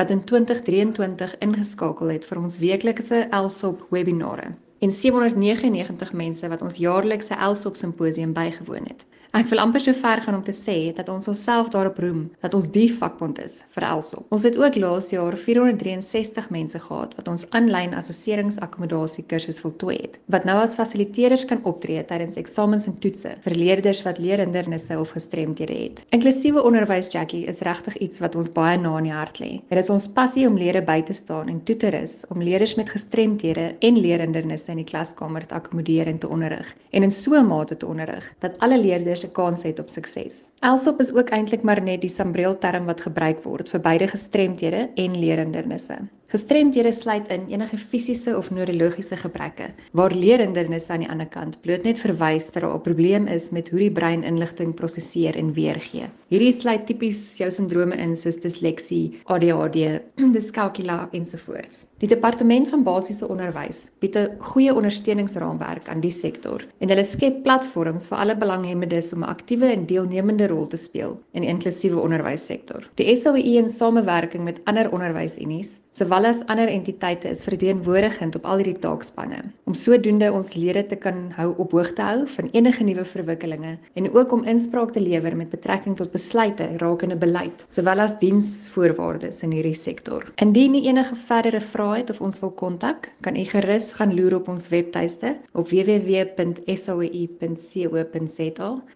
wat 0.00 0.10
in 0.10 0.22
2023 0.24 1.34
ingeskakel 1.44 2.12
het 2.14 2.24
vir 2.24 2.40
ons 2.40 2.56
weeklikse 2.62 3.26
Elsop 3.30 3.84
webinare 3.92 4.54
en 4.82 4.92
799 4.92 6.12
mense 6.16 6.48
wat 6.48 6.62
ons 6.64 6.80
jaarlikse 6.80 7.36
Elsop 7.36 7.76
simposium 7.76 8.32
bygewoon 8.32 8.88
het. 8.88 9.04
Ek 9.32 9.46
wil 9.48 9.62
amper 9.62 9.80
so 9.80 9.96
ver 9.96 10.20
gaan 10.20 10.34
om 10.36 10.42
te 10.44 10.52
sê 10.52 10.92
dat 10.92 11.08
ons 11.08 11.24
onsself 11.30 11.70
daarop 11.72 11.96
roem 12.04 12.26
dat 12.44 12.52
ons 12.52 12.66
die 12.68 12.90
vakbond 12.92 13.38
is 13.40 13.62
vir 13.72 13.86
Elsop. 13.88 14.26
Ons 14.28 14.42
het 14.44 14.58
ook 14.60 14.74
laas 14.76 15.06
jaar 15.08 15.32
463 15.40 16.50
mense 16.52 16.76
gehad 16.82 17.14
wat 17.16 17.30
ons 17.32 17.46
aanlyn 17.56 17.94
assesseringsakkommodasie 17.96 19.24
kursus 19.30 19.62
voltooi 19.64 19.94
het, 19.96 20.18
wat 20.34 20.44
nou 20.44 20.58
as 20.60 20.74
fasiliteerders 20.76 21.46
kan 21.48 21.62
optree 21.64 22.02
tydens 22.10 22.36
eksamens 22.36 22.84
en 22.90 22.98
toetse 23.00 23.32
vir 23.46 23.56
leerders 23.56 24.02
wat 24.04 24.20
leerhindernisse 24.20 24.98
of 25.00 25.14
gestremdhede 25.16 25.78
het. 25.80 26.04
Inklusiewe 26.12 26.60
onderwys 26.60 27.08
Jackie 27.16 27.46
is 27.48 27.64
regtig 27.64 27.96
iets 28.04 28.20
wat 28.20 28.36
ons 28.36 28.52
baie 28.52 28.76
na 28.76 28.98
in 29.00 29.08
die 29.08 29.16
hart 29.16 29.40
lê. 29.40 29.50
Dit 29.72 29.80
is 29.80 29.90
ons 29.96 30.10
passie 30.12 30.44
om 30.44 30.60
lede 30.60 30.84
by 30.84 30.98
te 31.08 31.16
staan 31.16 31.48
en 31.48 31.64
toe 31.64 31.78
te 31.80 31.94
rus 31.96 32.18
om 32.28 32.44
leerders 32.44 32.76
met 32.76 32.92
gestremdhede 32.92 33.70
en 33.80 34.04
leerhindernisse 34.04 34.76
in 34.76 34.84
die 34.84 34.88
klaskamer 34.92 35.48
te 35.48 35.56
akkommodeer 35.56 36.12
en 36.12 36.20
te 36.20 36.28
onderrig 36.28 36.76
en 36.92 37.08
in 37.08 37.10
so 37.10 37.32
'n 37.40 37.48
mate 37.48 37.80
te 37.80 37.88
onderrig 37.88 38.28
dat 38.44 38.60
alle 38.60 38.76
leerders 38.76 39.21
'n 39.24 39.32
kans 39.32 39.62
het 39.62 39.78
op 39.78 39.88
sukses. 39.88 40.50
Elsop 40.60 41.00
is 41.00 41.12
ook 41.14 41.28
eintlik 41.28 41.62
maar 41.62 41.82
net 41.82 42.00
die 42.00 42.10
sambreelterm 42.10 42.84
wat 42.84 43.00
gebruik 43.00 43.42
word 43.42 43.68
vir 43.68 43.80
beide 43.80 44.08
gestremdhede 44.08 44.90
en 44.94 45.18
leerhindernisse. 45.18 45.98
Gestremdhede 46.32 46.92
sluit 46.96 47.26
in 47.28 47.42
enige 47.52 47.76
fisiese 47.76 48.32
of 48.38 48.46
neurologiese 48.56 49.18
gebreke, 49.20 49.66
waar 49.92 50.14
leerhindernisse 50.16 50.94
aan 50.94 51.02
die 51.04 51.08
ander 51.12 51.28
kant 51.28 51.58
bloot 51.60 51.84
net 51.84 51.98
verwys 52.00 52.46
dat 52.46 52.62
daar 52.62 52.72
'n 52.72 52.80
probleem 52.80 53.26
is 53.26 53.50
met 53.50 53.68
hoe 53.68 53.78
die 53.78 53.92
brein 53.92 54.24
inligting 54.24 54.72
prosesseer 54.74 55.36
en 55.36 55.52
weergee. 55.52 56.08
Hierdie 56.28 56.52
sluit 56.52 56.86
tipies 56.86 57.36
jou 57.36 57.50
sindrome 57.50 57.96
in 57.96 58.16
soos 58.16 58.40
disleksie, 58.40 59.20
ADHD, 59.24 60.00
dyskalkulia 60.36 61.08
ensovoorts. 61.12 61.84
Die 61.98 62.08
departement 62.08 62.68
van 62.68 62.82
basiese 62.82 63.28
onderwys 63.28 63.90
bied 64.00 64.16
'n 64.16 64.36
goeie 64.38 64.74
ondersteuningsraamwerk 64.74 65.88
aan 65.88 66.00
die 66.00 66.10
sektor 66.10 66.64
en 66.80 66.88
hulle 66.88 67.04
skep 67.04 67.42
platforms 67.42 68.08
vir 68.08 68.18
alle 68.18 68.36
belanghebbendes 68.36 69.12
om 69.12 69.20
'n 69.20 69.28
aktiewe 69.28 69.66
en 69.66 69.86
deelnemende 69.86 70.46
rol 70.46 70.66
te 70.66 70.76
speel 70.76 71.20
in 71.32 71.42
die 71.42 71.50
inklusiewe 71.50 72.00
onderwyssektor. 72.00 72.88
Die 72.94 73.16
SAWE 73.16 73.42
in 73.42 73.68
samewerking 73.68 74.44
met 74.44 74.60
ander 74.64 74.90
onderwysunies, 74.92 75.80
sowel 75.90 76.21
as 76.26 76.42
ander 76.46 76.68
entiteite 76.68 77.28
is 77.28 77.42
verteenwoordigend 77.42 78.34
op 78.38 78.44
al 78.44 78.60
hierdie 78.60 78.78
taakspanne 78.78 79.40
om 79.64 79.74
sodoende 79.74 80.28
ons 80.32 80.54
lede 80.54 80.82
te 80.86 80.96
kan 80.96 81.30
hou 81.36 81.54
op 81.62 81.72
hoogte 81.72 82.02
hou 82.02 82.26
van 82.34 82.48
enige 82.52 82.84
nuwe 82.84 83.04
verwikkelinge 83.08 83.78
en 83.94 84.08
ook 84.12 84.32
om 84.36 84.44
inspraak 84.44 84.90
te 84.92 85.00
lewer 85.00 85.36
met 85.36 85.50
betrekking 85.54 85.96
tot 85.96 86.12
besluite 86.12 86.66
rakende 86.82 87.16
beleid, 87.16 87.66
sowel 87.68 87.98
as 88.04 88.18
diensvoorwaardes 88.20 89.42
in 89.46 89.52
hierdie 89.56 89.78
sektor. 89.78 90.32
Indien 90.44 90.74
u 90.74 90.80
enige 90.90 91.16
verdere 91.16 91.60
vrae 91.60 91.98
het 92.02 92.10
of 92.12 92.20
ons 92.20 92.40
wil 92.44 92.52
kontak, 92.64 93.08
kan 93.24 93.36
u 93.36 93.44
gerus 93.48 93.92
gaan 93.98 94.14
loer 94.14 94.34
op 94.40 94.48
ons 94.52 94.68
webtuiste 94.72 95.36
op 95.52 95.68
www.soe.co.za 95.70 96.30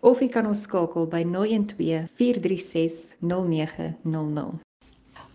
of 0.01 0.21
u 0.21 0.29
kan 0.29 0.47
ons 0.47 0.63
skakel 0.69 1.07
by 1.09 1.25
012 1.33 2.11
436 2.21 3.17
0900. 3.21 4.67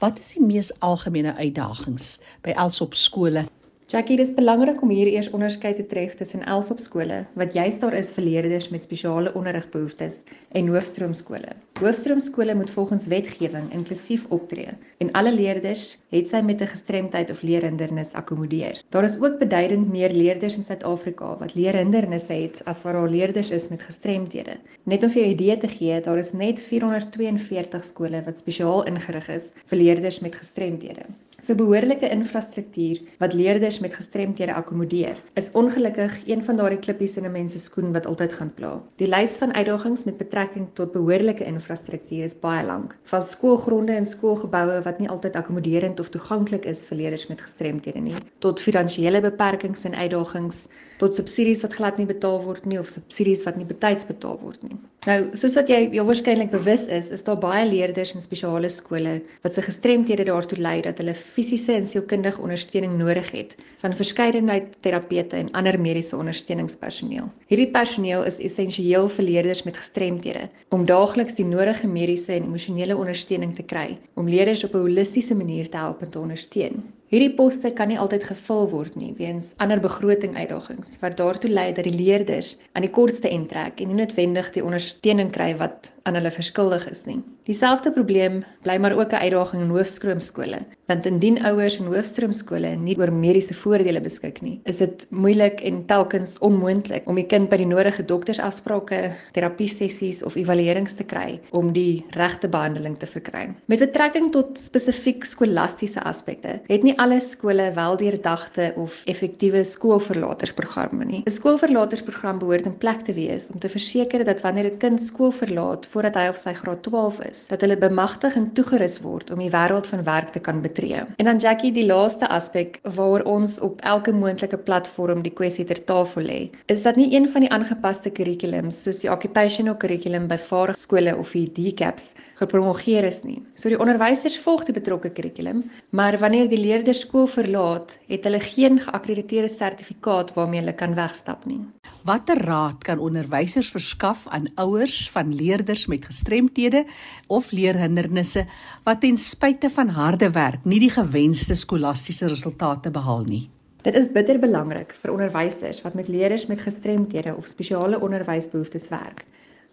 Wat 0.01 0.17
is 0.17 0.31
die 0.33 0.41
mees 0.41 0.71
algemene 0.81 1.35
uitdagings 1.37 2.15
by 2.41 2.55
Elsop 2.57 2.95
skole 2.97 3.43
Jackie, 3.91 4.15
dis 4.15 4.29
belangrik 4.31 4.77
om 4.85 4.91
hier 4.93 5.09
eers 5.11 5.27
onderskeid 5.35 5.75
te 5.75 5.83
tref 5.83 6.13
tussen 6.15 6.45
Elsop 6.47 6.79
skole 6.79 7.17
wat 7.35 7.51
juist 7.57 7.81
daar 7.83 7.95
is 7.99 8.11
vir 8.15 8.23
leerders 8.23 8.69
met 8.71 8.85
spesiale 8.85 9.33
onderrigbehoeftes 9.35 10.21
en 10.55 10.69
hoofstroomskole. 10.71 11.57
Hoofstroomskole 11.81 12.53
moet 12.55 12.71
volgens 12.71 13.09
wetgewing 13.11 13.65
inklusief 13.75 14.23
optree 14.31 14.77
en 15.03 15.11
alle 15.19 15.33
leerders 15.35 15.83
het 16.15 16.31
sy 16.31 16.39
met 16.39 16.61
'n 16.61 16.71
gestremdheid 16.71 17.33
of 17.33 17.41
leerhindernis 17.41 18.13
akkommodeer. 18.13 18.79
Daar 18.95 19.03
is 19.03 19.19
ook 19.19 19.39
beduidend 19.39 19.91
meer 19.91 20.13
leerders 20.15 20.55
in 20.55 20.63
Suid-Afrika 20.63 21.35
wat 21.39 21.55
leerhindernisse 21.55 22.33
het 22.33 22.61
as 22.65 22.81
wat 22.83 22.93
daar 22.93 23.09
leerders 23.09 23.51
is 23.51 23.67
met 23.67 23.81
gestremdhede. 23.81 24.55
Net 24.83 25.03
om 25.03 25.09
vir 25.09 25.21
jou 25.21 25.27
'n 25.27 25.35
idee 25.35 25.57
te 25.57 25.67
gee, 25.67 26.01
daar 26.01 26.17
is 26.17 26.31
net 26.31 26.59
442 26.59 27.83
skole 27.83 28.23
wat 28.23 28.37
spesiaal 28.37 28.85
ingerig 28.85 29.27
is 29.29 29.51
vir 29.65 29.77
leerders 29.77 30.19
met 30.19 30.35
gestremdhede. 30.35 31.03
So 31.41 31.55
behoorlike 31.57 32.05
infrastruktuur 32.13 32.99
wat 33.17 33.33
leerders 33.33 33.79
met 33.81 33.95
gestremthede 33.97 34.53
akkommodeer, 34.53 35.17
is 35.33 35.47
ongelukkig 35.57 36.19
een 36.29 36.43
van 36.45 36.59
daardie 36.59 36.77
klippies 36.79 37.17
in 37.17 37.25
'n 37.25 37.31
mens 37.31 37.51
se 37.51 37.59
skoen 37.59 37.89
wat 37.95 38.05
altyd 38.05 38.33
gaan 38.33 38.53
pla. 38.53 38.83
Die 39.01 39.07
lys 39.07 39.33
van 39.41 39.53
uitdagings 39.53 40.03
met 40.03 40.17
betrekking 40.17 40.67
tot 40.73 40.91
behoorlike 40.91 41.45
infrastruktuur 41.45 42.23
is 42.23 42.39
baie 42.39 42.65
lank, 42.65 42.95
van 43.03 43.23
skoolgronde 43.23 43.93
en 43.93 44.05
skoolgeboue 44.05 44.81
wat 44.81 44.99
nie 44.99 45.09
altyd 45.09 45.35
akkommoderend 45.35 45.99
of 45.99 46.09
toeganklik 46.09 46.65
is 46.65 46.85
vir 46.87 46.97
leerders 46.97 47.27
met 47.27 47.41
gestremthede 47.41 47.99
nie, 47.99 48.15
tot 48.39 48.61
finansiële 48.61 49.21
beperkings 49.21 49.83
en 49.83 49.95
uitdagings, 49.95 50.67
tot 50.97 51.15
subsidies 51.15 51.61
wat 51.61 51.73
glad 51.73 51.97
nie 51.97 52.05
betaal 52.05 52.43
word 52.43 52.65
nie 52.65 52.79
of 52.79 52.87
subsidies 52.87 53.43
wat 53.43 53.55
nie 53.55 53.65
betyds 53.65 54.05
betaal 54.05 54.37
word 54.39 54.61
nie. 54.63 54.77
Nou, 55.01 55.31
soos 55.33 55.55
wat 55.57 55.69
jy 55.71 55.79
jou 55.95 56.03
waarskynlik 56.05 56.51
bewus 56.53 56.83
is, 56.93 57.07
is 57.15 57.23
daar 57.25 57.39
baie 57.41 57.63
leerders 57.65 58.11
in 58.13 58.21
spesiale 58.21 58.69
skole 58.69 59.15
wat 59.41 59.57
se 59.57 59.63
gestremthede 59.65 60.27
daartoe 60.27 60.59
lei 60.61 60.75
dat 60.85 61.01
hulle 61.01 61.15
fisiese 61.17 61.73
en 61.73 61.89
sielkundige 61.89 62.37
ondersteuning 62.45 62.93
nodig 62.99 63.31
het 63.33 63.55
van 63.81 63.97
verskeidenheid 63.97 64.77
terapeute 64.85 65.39
en 65.39 65.49
ander 65.57 65.79
mediese 65.81 66.21
ondersteuningspersoneel. 66.21 67.33
Hierdie 67.49 67.71
personeel 67.73 68.29
is 68.29 68.37
essensieel 68.45 69.09
vir 69.17 69.29
leerders 69.31 69.65
met 69.65 69.81
gestremthede 69.81 70.45
om 70.69 70.85
daagliks 70.85 71.33
die 71.41 71.49
nodige 71.49 71.89
mediese 71.89 72.37
en 72.37 72.51
emosionele 72.51 72.93
ondersteuning 72.93 73.57
te 73.57 73.65
kry 73.65 73.97
om 74.13 74.29
leerders 74.29 74.69
op 74.69 74.77
'n 74.77 74.85
holistiese 74.85 75.33
manier 75.33 75.65
te 75.65 75.81
help 75.81 76.05
en 76.05 76.13
te 76.13 76.21
ondersteun. 76.21 76.83
Hierdie 77.11 77.33
poste 77.35 77.73
kan 77.75 77.89
nie 77.91 77.97
altyd 77.99 78.23
gevul 78.23 78.69
word 78.71 78.93
nie 78.95 79.09
weens 79.17 79.49
ander 79.63 79.81
begroting 79.83 80.37
uitdagings 80.37 80.93
wat 81.01 81.17
daartoe 81.19 81.49
lei 81.51 81.65
dat 81.75 81.83
die 81.83 81.91
leerders 81.91 82.53
aan 82.71 82.85
die 82.85 82.91
kortste 82.97 83.27
end 83.27 83.49
trek 83.51 83.81
en 83.83 83.91
nie 83.91 83.97
noodwendig 83.97 84.47
die 84.55 84.63
ondersteuning 84.63 85.33
kry 85.35 85.49
wat 85.59 85.89
aan 86.07 86.15
hulle 86.15 86.31
verskuldig 86.31 86.85
is 86.87 87.03
nie. 87.09 87.17
Dieselfde 87.49 87.89
probleem 87.91 88.43
bly 88.61 88.77
maar 88.77 88.93
ook 88.93 89.11
'n 89.11 89.23
uitdaging 89.25 89.63
in 89.63 89.69
hoofstroomskole, 89.69 90.59
want 90.85 91.05
indien 91.05 91.43
ouers 91.43 91.77
in 91.79 91.85
hoofstroomskole 91.85 92.75
nie 92.75 92.97
oor 92.99 93.13
mediese 93.13 93.53
voordele 93.53 94.01
beskik 94.01 94.41
nie, 94.41 94.59
is 94.63 94.77
dit 94.77 95.07
moeilik 95.09 95.61
en 95.61 95.85
telkens 95.85 96.37
onmoontlik 96.39 97.07
om 97.09 97.15
die 97.15 97.25
kind 97.25 97.49
by 97.49 97.57
die 97.57 97.65
nodige 97.65 98.05
doktersafsprake, 98.05 99.11
terapie 99.31 99.67
sessies 99.67 100.23
of 100.23 100.35
evaluerings 100.35 100.93
te 100.93 101.03
kry 101.03 101.39
om 101.49 101.71
die 101.73 102.05
regte 102.09 102.47
behandeling 102.47 102.99
te 102.99 103.07
verkry. 103.07 103.49
Met 103.65 103.79
betrekking 103.79 104.31
tot 104.31 104.59
spesifiek 104.59 105.25
skolastiese 105.25 106.03
aspekte, 106.03 106.61
het 106.67 106.83
nie 106.83 106.97
alle 106.99 107.19
skole 107.21 107.71
weldeurdagte 107.73 108.73
of 108.75 109.01
effektiewe 109.05 109.63
skoolverlatersprogramme 109.63 111.05
nie. 111.05 111.23
'n 111.25 111.31
Skoolverlatersprogram 111.31 112.39
behoort 112.39 112.65
in 112.65 112.77
plek 112.77 113.01
te 113.01 113.13
wees 113.13 113.49
om 113.53 113.59
te 113.59 113.69
verseker 113.69 114.25
dat 114.25 114.41
wanneer 114.41 114.65
'n 114.71 114.77
kind 114.77 115.01
skool 115.01 115.31
verlaat 115.31 115.87
voordat 115.87 116.15
hy 116.15 116.27
of 116.27 116.35
sy 116.35 116.53
graad 116.53 116.83
12 116.83 117.19
is, 117.31 117.40
dat 117.49 117.61
hulle 117.61 117.77
bemagtig 117.77 118.35
en 118.35 118.49
toegerus 118.57 118.99
word 119.01 119.31
om 119.33 119.39
die 119.41 119.51
wêreld 119.53 119.87
van 119.87 120.03
werk 120.03 120.29
te 120.35 120.39
kan 120.39 120.61
betree. 120.61 121.03
En 121.17 121.29
dan 121.29 121.41
Jackie, 121.41 121.71
die 121.71 121.85
laaste 121.85 122.27
aspek 122.29 122.79
waaroor 122.83 123.23
ons 123.29 123.59
op 123.59 123.81
elke 123.81 124.13
moontlike 124.13 124.57
platform 124.57 125.23
die 125.25 125.33
kwessie 125.33 125.65
ter 125.65 125.83
tafel 125.85 126.27
lê, 126.27 126.39
is 126.65 126.85
dat 126.85 126.99
nie 126.99 127.09
een 127.15 127.29
van 127.29 127.45
die 127.45 127.51
aangepaste 127.51 128.11
kurrikulums 128.11 128.83
soos 128.83 129.01
die 129.03 129.11
occupational 129.11 129.77
curriculum 129.77 130.27
by 130.27 130.37
vaardigskole 130.37 131.15
of 131.17 131.33
die 131.37 131.47
DCAPS 131.49 132.13
gepromoveer 132.41 133.05
is 133.07 133.21
nie. 133.23 133.39
So 133.55 133.69
die 133.69 133.79
onderwysers 133.79 134.37
volg 134.41 134.65
die 134.69 134.75
betrokke 134.77 135.11
kurrikulum, 135.13 135.63
maar 135.89 136.17
wanneer 136.21 136.49
die 136.49 136.61
leerders 136.61 137.03
skool 137.05 137.27
verlaat, 137.29 137.99
het 138.09 138.25
hulle 138.27 138.41
geen 138.43 138.79
geakkrediteerde 138.81 139.51
sertifikaat 139.51 140.33
waarmee 140.37 140.63
hulle 140.63 140.77
kan 140.77 140.97
wegstap 140.97 141.45
nie. 141.49 141.61
Watter 142.01 142.39
raad 142.41 142.81
kan 142.81 142.97
onderwysers 142.97 143.67
verskaf 143.69 144.23
aan 144.33 144.47
ouers 144.57 145.09
van 145.13 145.35
leerders 145.37 145.85
met 145.85 146.05
gestremthede 146.05 146.85
of 147.27 147.51
leerhindernisse 147.51 148.47
wat 148.83 149.03
ten 149.03 149.17
spyte 149.21 149.69
van 149.69 149.93
harde 149.93 150.31
werk 150.33 150.65
nie 150.65 150.79
die 150.81 150.89
gewenste 150.89 151.53
skolastiese 151.55 152.31
resultate 152.31 152.89
behaal 152.91 153.21
nie? 153.27 153.43
Dit 153.85 153.93
is 153.97 154.09
bitter 154.09 154.39
belangrik 154.41 154.95
vir 154.97 155.13
onderwysers 155.13 155.83
wat 155.85 155.93
met 155.93 156.09
leerders 156.09 156.47
met 156.49 156.65
gestremthede 156.65 157.35
of 157.37 157.45
spesiale 157.45 158.01
onderwysbehoeftes 158.01 158.89
werk 158.89 159.21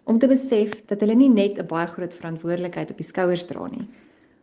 om 0.05 0.21
te 0.21 0.29
besef 0.29 0.77
dat 0.85 1.01
hulle 1.01 1.17
nie 1.17 1.33
net 1.33 1.57
'n 1.57 1.65
baie 1.65 1.87
groot 1.87 2.13
verantwoordelikheid 2.13 2.91
op 2.93 2.97
die 2.97 3.09
skouers 3.09 3.45
dra 3.49 3.65
nie, 3.67 3.89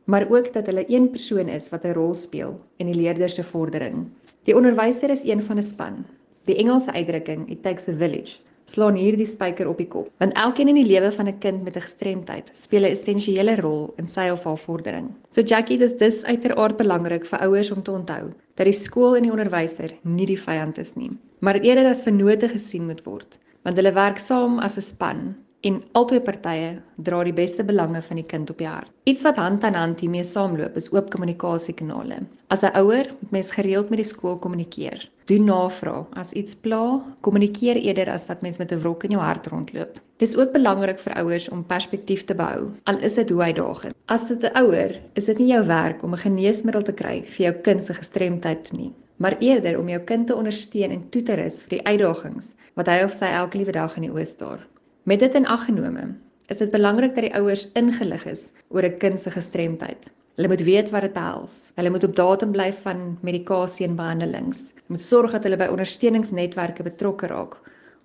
maar 0.04 0.26
ook 0.30 0.52
dat 0.52 0.66
hulle 0.66 0.90
een 0.90 1.10
persoon 1.10 1.48
is 1.48 1.70
wat 1.70 1.84
'n 1.84 1.94
rol 1.94 2.14
speel 2.14 2.60
in 2.78 2.86
die 2.86 2.98
leerders 3.02 3.34
se 3.34 3.42
vordering. 3.42 4.06
Die 4.42 4.56
onderwyser 4.56 5.10
is 5.10 5.22
een 5.24 5.42
van 5.42 5.58
'n 5.58 5.62
span. 5.62 6.04
Die 6.46 6.56
Engelse 6.56 6.92
uitdrukking 6.92 7.48
it 7.50 7.62
takes 7.62 7.88
a 7.88 7.92
village 7.92 8.38
slaan 8.70 8.96
hierdie 8.98 9.26
spyker 9.28 9.68
op 9.70 9.78
die 9.78 9.88
kop. 9.90 10.08
Want 10.22 10.34
elkeen 10.42 10.70
in 10.72 10.78
die 10.80 10.86
lewe 10.86 11.12
van 11.14 11.28
'n 11.28 11.38
kind 11.38 11.62
met 11.62 11.76
'n 11.76 11.86
gestremdheid 11.86 12.50
speel 12.52 12.82
'n 12.82 12.94
essensiële 12.96 13.54
rol 13.60 13.94
in 13.98 14.06
sy 14.06 14.28
of 14.30 14.44
haar 14.44 14.58
vordering. 14.58 15.14
So 15.30 15.40
Jackie, 15.42 15.78
dis 15.78 15.96
dis 15.96 16.24
uiteraard 16.24 16.76
belangrik 16.76 17.26
vir 17.26 17.38
ouers 17.38 17.70
om 17.70 17.82
te 17.82 17.92
onthou 17.92 18.32
dat 18.54 18.66
die 18.66 18.72
skool 18.72 19.16
en 19.16 19.22
die 19.22 19.30
onderwyser 19.30 19.92
nie 20.02 20.26
die 20.26 20.40
vyand 20.40 20.78
is 20.78 20.94
nie, 20.94 21.10
maar 21.40 21.60
eerder 21.60 21.86
as 21.86 22.02
vennote 22.02 22.48
gesien 22.48 22.86
moet 22.86 23.04
word, 23.04 23.38
want 23.62 23.76
hulle 23.76 23.92
werk 23.92 24.18
saam 24.18 24.58
as 24.58 24.76
'n 24.76 24.82
span 24.82 25.36
en 25.66 25.80
albei 25.98 26.20
partye 26.22 26.68
dra 27.08 27.22
die 27.26 27.34
beste 27.34 27.64
belange 27.66 28.00
van 28.08 28.20
die 28.20 28.26
kind 28.30 28.50
op 28.52 28.60
die 28.62 28.68
hart. 28.68 28.92
Iets 29.10 29.24
wat 29.26 29.40
hand 29.40 29.64
aan 29.66 29.78
hand 29.78 30.02
hiermee 30.04 30.24
saamloop 30.24 30.76
is 30.78 30.88
oop 30.94 31.10
kommunikasiekanale. 31.10 32.18
As 32.54 32.62
'n 32.62 32.76
ouer 32.80 33.10
moet 33.20 33.30
mens 33.36 33.50
gereeld 33.50 33.90
met 33.90 33.98
die 33.98 34.10
skool 34.12 34.38
kommunikeer. 34.38 35.08
Doen 35.26 35.44
navraag. 35.44 36.06
As 36.12 36.32
iets 36.32 36.54
pla, 36.54 37.02
kommunikeer 37.20 37.76
eerder 37.76 38.10
as 38.10 38.26
wat 38.26 38.42
mens 38.42 38.58
met 38.58 38.72
'n 38.72 38.78
wrok 38.78 39.04
in 39.04 39.10
jou 39.10 39.22
hart 39.22 39.46
rondloop. 39.46 40.00
Dis 40.16 40.36
ook 40.36 40.52
belangrik 40.52 41.00
vir 41.00 41.14
ouers 41.14 41.48
om 41.48 41.66
perspektief 41.66 42.24
te 42.24 42.34
behou, 42.34 42.70
al 42.84 42.98
is 42.98 43.14
dit 43.14 43.30
hoe 43.30 43.42
uitdagend. 43.42 43.94
As 44.06 44.28
dit 44.28 44.42
'n 44.42 44.56
ouer, 44.58 45.00
is 45.14 45.24
dit 45.24 45.38
nie 45.38 45.52
jou 45.52 45.66
werk 45.66 46.02
om 46.02 46.12
'n 46.12 46.18
geneesmiddel 46.18 46.82
te 46.82 46.92
kry 46.92 47.24
vir 47.26 47.44
jou 47.46 47.52
kind 47.62 47.82
se 47.82 47.94
gestremdheid 47.94 48.72
nie 48.72 48.92
maar 49.16 49.36
eerder 49.38 49.78
om 49.78 49.88
jou 49.88 50.00
kind 50.00 50.26
te 50.26 50.34
ondersteun 50.34 50.90
en 50.90 51.08
toe 51.08 51.22
te 51.22 51.34
rus 51.34 51.62
vir 51.62 51.78
die 51.78 51.86
uitdagings 51.86 52.54
wat 52.74 52.86
hy 52.86 53.02
of 53.04 53.14
sy 53.16 53.24
elke 53.32 53.58
liewe 53.58 53.72
dag 53.72 53.96
in 53.96 54.02
die 54.02 54.12
oë 54.12 54.26
staar. 54.26 54.66
Met 55.06 55.20
dit 55.22 55.34
in 55.38 55.44
ag 55.46 55.68
genome, 55.68 56.02
is 56.50 56.58
dit 56.58 56.70
belangrik 56.70 57.12
dat 57.14 57.22
die 57.22 57.34
ouers 57.38 57.68
ingelig 57.78 58.24
is 58.26 58.40
oor 58.74 58.82
'n 58.82 58.96
kind 58.98 59.18
se 59.22 59.30
gestremdheid. 59.30 60.08
Hulle 60.34 60.48
moet 60.48 60.64
weet 60.66 60.90
wat 60.90 61.02
dit 61.06 61.12
behels. 61.12 61.70
Hulle 61.74 61.90
moet 61.90 62.04
op 62.04 62.16
datum 62.16 62.50
bly 62.50 62.72
van 62.72 63.18
medikasie 63.22 63.86
en 63.86 63.94
behandelings. 63.94 64.72
Hulle 64.74 64.96
moet 64.96 65.02
sorg 65.02 65.32
dat 65.32 65.44
hulle 65.44 65.56
by 65.56 65.68
ondersteuningsnetwerke 65.70 66.82
betrokke 66.82 67.26
raak 67.26 67.54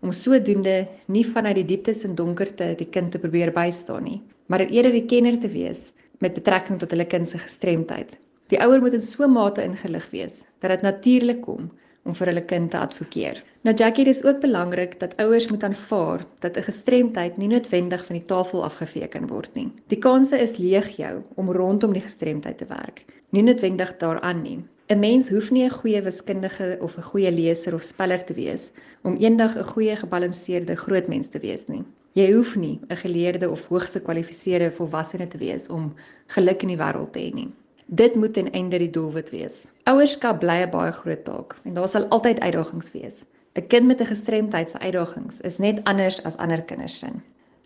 om 0.02 0.12
sodoende 0.12 0.88
nie 1.08 1.26
vanuit 1.26 1.56
die 1.56 1.66
dieptes 1.66 2.04
en 2.04 2.16
donkerte 2.16 2.76
die 2.78 2.90
kind 2.90 3.12
te 3.12 3.20
probeer 3.20 3.52
bystaan 3.52 4.04
nie, 4.04 4.22
maar 4.46 4.60
eerder 4.60 4.92
die 4.92 5.06
kenner 5.06 5.40
te 5.40 5.50
wees 5.50 5.94
met 6.20 6.34
betrekking 6.34 6.80
tot 6.80 6.92
hulle 6.92 7.06
kind 7.06 7.28
se 7.28 7.38
gestremdheid. 7.38 8.20
Die 8.48 8.62
ouer 8.62 8.80
moet 8.80 8.94
in 8.94 9.02
so 9.02 9.28
mate 9.28 9.64
ingelig 9.64 10.10
wees 10.12 10.46
dat 10.60 10.70
dit 10.70 10.82
natuurlik 10.82 11.42
kom 11.42 11.72
om 12.04 12.16
vir 12.18 12.32
hulle 12.32 12.46
kind 12.46 12.72
te 12.72 12.78
advokeer. 12.78 13.44
Nou 13.62 13.76
Jackie, 13.78 14.06
dis 14.06 14.24
ook 14.26 14.40
belangrik 14.42 15.00
dat 15.00 15.16
ouers 15.22 15.48
moet 15.52 15.64
aanvaar 15.64 16.26
dat 16.40 16.58
'n 16.58 16.68
gestremdheid 16.70 17.38
nie 17.38 17.48
noodwendig 17.48 18.06
van 18.06 18.16
die 18.16 18.26
tafel 18.26 18.64
afgevee 18.64 19.08
kan 19.08 19.28
word 19.28 19.54
nie. 19.54 19.72
Die 19.88 20.00
kanse 20.00 20.40
is 20.40 20.58
legio 20.58 21.24
om 21.36 21.52
rondom 21.52 21.94
die 21.94 22.02
gestremdheid 22.02 22.58
te 22.58 22.66
werk, 22.66 23.06
nie 23.30 23.44
noodwendig 23.44 23.98
daaraan 23.98 24.42
nie. 24.42 24.60
'n 24.90 25.00
Mens 25.00 25.30
hoef 25.30 25.52
nie 25.52 25.64
'n 25.64 25.70
goeie 25.70 26.02
wiskundige 26.02 26.78
of 26.82 26.98
'n 26.98 27.02
goeie 27.02 27.32
leser 27.32 27.74
of 27.74 27.84
speller 27.84 28.24
te 28.24 28.34
wees 28.34 28.72
om 29.04 29.16
eendag 29.18 29.56
'n 29.58 29.64
goeie 29.64 29.96
gebalanseerde 29.96 30.76
groot 30.76 31.08
mens 31.08 31.28
te 31.28 31.40
wees 31.40 31.68
nie. 31.68 31.84
Jy 32.14 32.32
hoef 32.34 32.56
nie 32.56 32.80
'n 32.90 32.96
geleerde 32.96 33.50
of 33.50 33.68
hoogs 33.68 33.92
gekwalifiseerde 33.92 34.72
volwassene 34.72 35.28
te 35.28 35.38
wees 35.38 35.70
om 35.70 35.94
geluk 36.28 36.62
in 36.62 36.68
die 36.68 36.78
wêreld 36.78 37.12
te 37.12 37.20
hê 37.20 37.34
nie. 37.34 37.54
Dit 37.94 38.16
moet 38.16 38.34
ten 38.34 38.52
einde 38.52 38.78
die 38.78 38.90
doelwit 38.90 39.30
wees. 39.30 39.56
Ouerskap 39.84 40.38
bly 40.40 40.62
'n 40.64 40.70
baie 40.72 40.92
groot 40.96 41.24
taak 41.28 41.56
en 41.68 41.74
daar 41.74 41.88
sal 41.92 42.06
altyd 42.16 42.40
uitdagings 42.40 42.92
wees. 42.92 43.26
'n 43.60 43.68
Kind 43.68 43.86
met 43.86 44.00
'n 44.02 44.06
gestremdheid 44.06 44.70
se 44.70 44.80
uitdagings 44.80 45.42
is 45.42 45.58
net 45.58 45.84
anders 45.84 46.24
as 46.24 46.38
ander 46.38 46.62
kinders 46.62 47.00
se. 47.00 47.08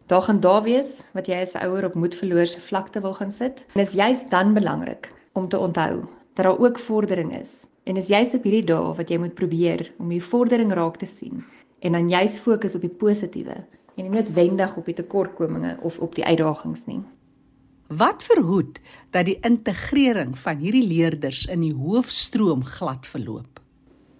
Daar 0.05 0.21
gaan 0.21 0.39
daar 0.39 0.63
wees 0.63 1.07
wat 1.13 1.27
jy 1.27 1.41
as 1.41 1.53
'n 1.53 1.65
ouer 1.65 1.85
op 1.85 1.93
moedverloorse 1.93 2.59
vlakte 2.59 3.01
wil 3.01 3.13
gaan 3.13 3.31
sit. 3.31 3.65
En 3.73 3.81
is 3.81 3.91
juist 3.91 4.31
dan 4.31 4.53
belangrik 4.53 5.13
om 5.31 5.47
te 5.47 5.59
onthou 5.59 5.95
dat 6.33 6.45
daar 6.45 6.59
ook 6.59 6.79
vordering 6.79 7.39
is. 7.39 7.65
En 7.83 7.95
is 7.95 8.07
juist 8.07 8.33
op 8.33 8.43
hierdie 8.43 8.65
dae 8.65 8.95
wat 8.95 9.09
jy 9.09 9.17
moet 9.17 9.33
probeer 9.33 9.93
om 9.97 10.09
die 10.09 10.23
vordering 10.23 10.73
raak 10.73 10.97
te 10.97 11.05
sien 11.05 11.45
en 11.79 11.91
dan 11.91 12.09
juist 12.09 12.39
fokus 12.39 12.75
op 12.75 12.81
die 12.81 12.95
positiewe 12.97 13.55
en 13.95 14.03
nie 14.03 14.09
noodwendig 14.09 14.75
op 14.75 14.85
die 14.85 14.95
tekortkominge 14.95 15.77
of 15.81 15.99
op 15.99 16.15
die 16.15 16.25
uitdagings 16.25 16.85
nie. 16.85 17.03
Wat 17.87 18.23
verhoed 18.23 18.79
dat 19.13 19.27
die 19.29 19.37
integrering 19.45 20.31
van 20.41 20.57
hierdie 20.57 20.87
leerders 20.87 21.43
in 21.45 21.61
die 21.61 21.73
hoofstroom 21.73 22.63
glad 22.65 23.05
verloop? 23.05 23.59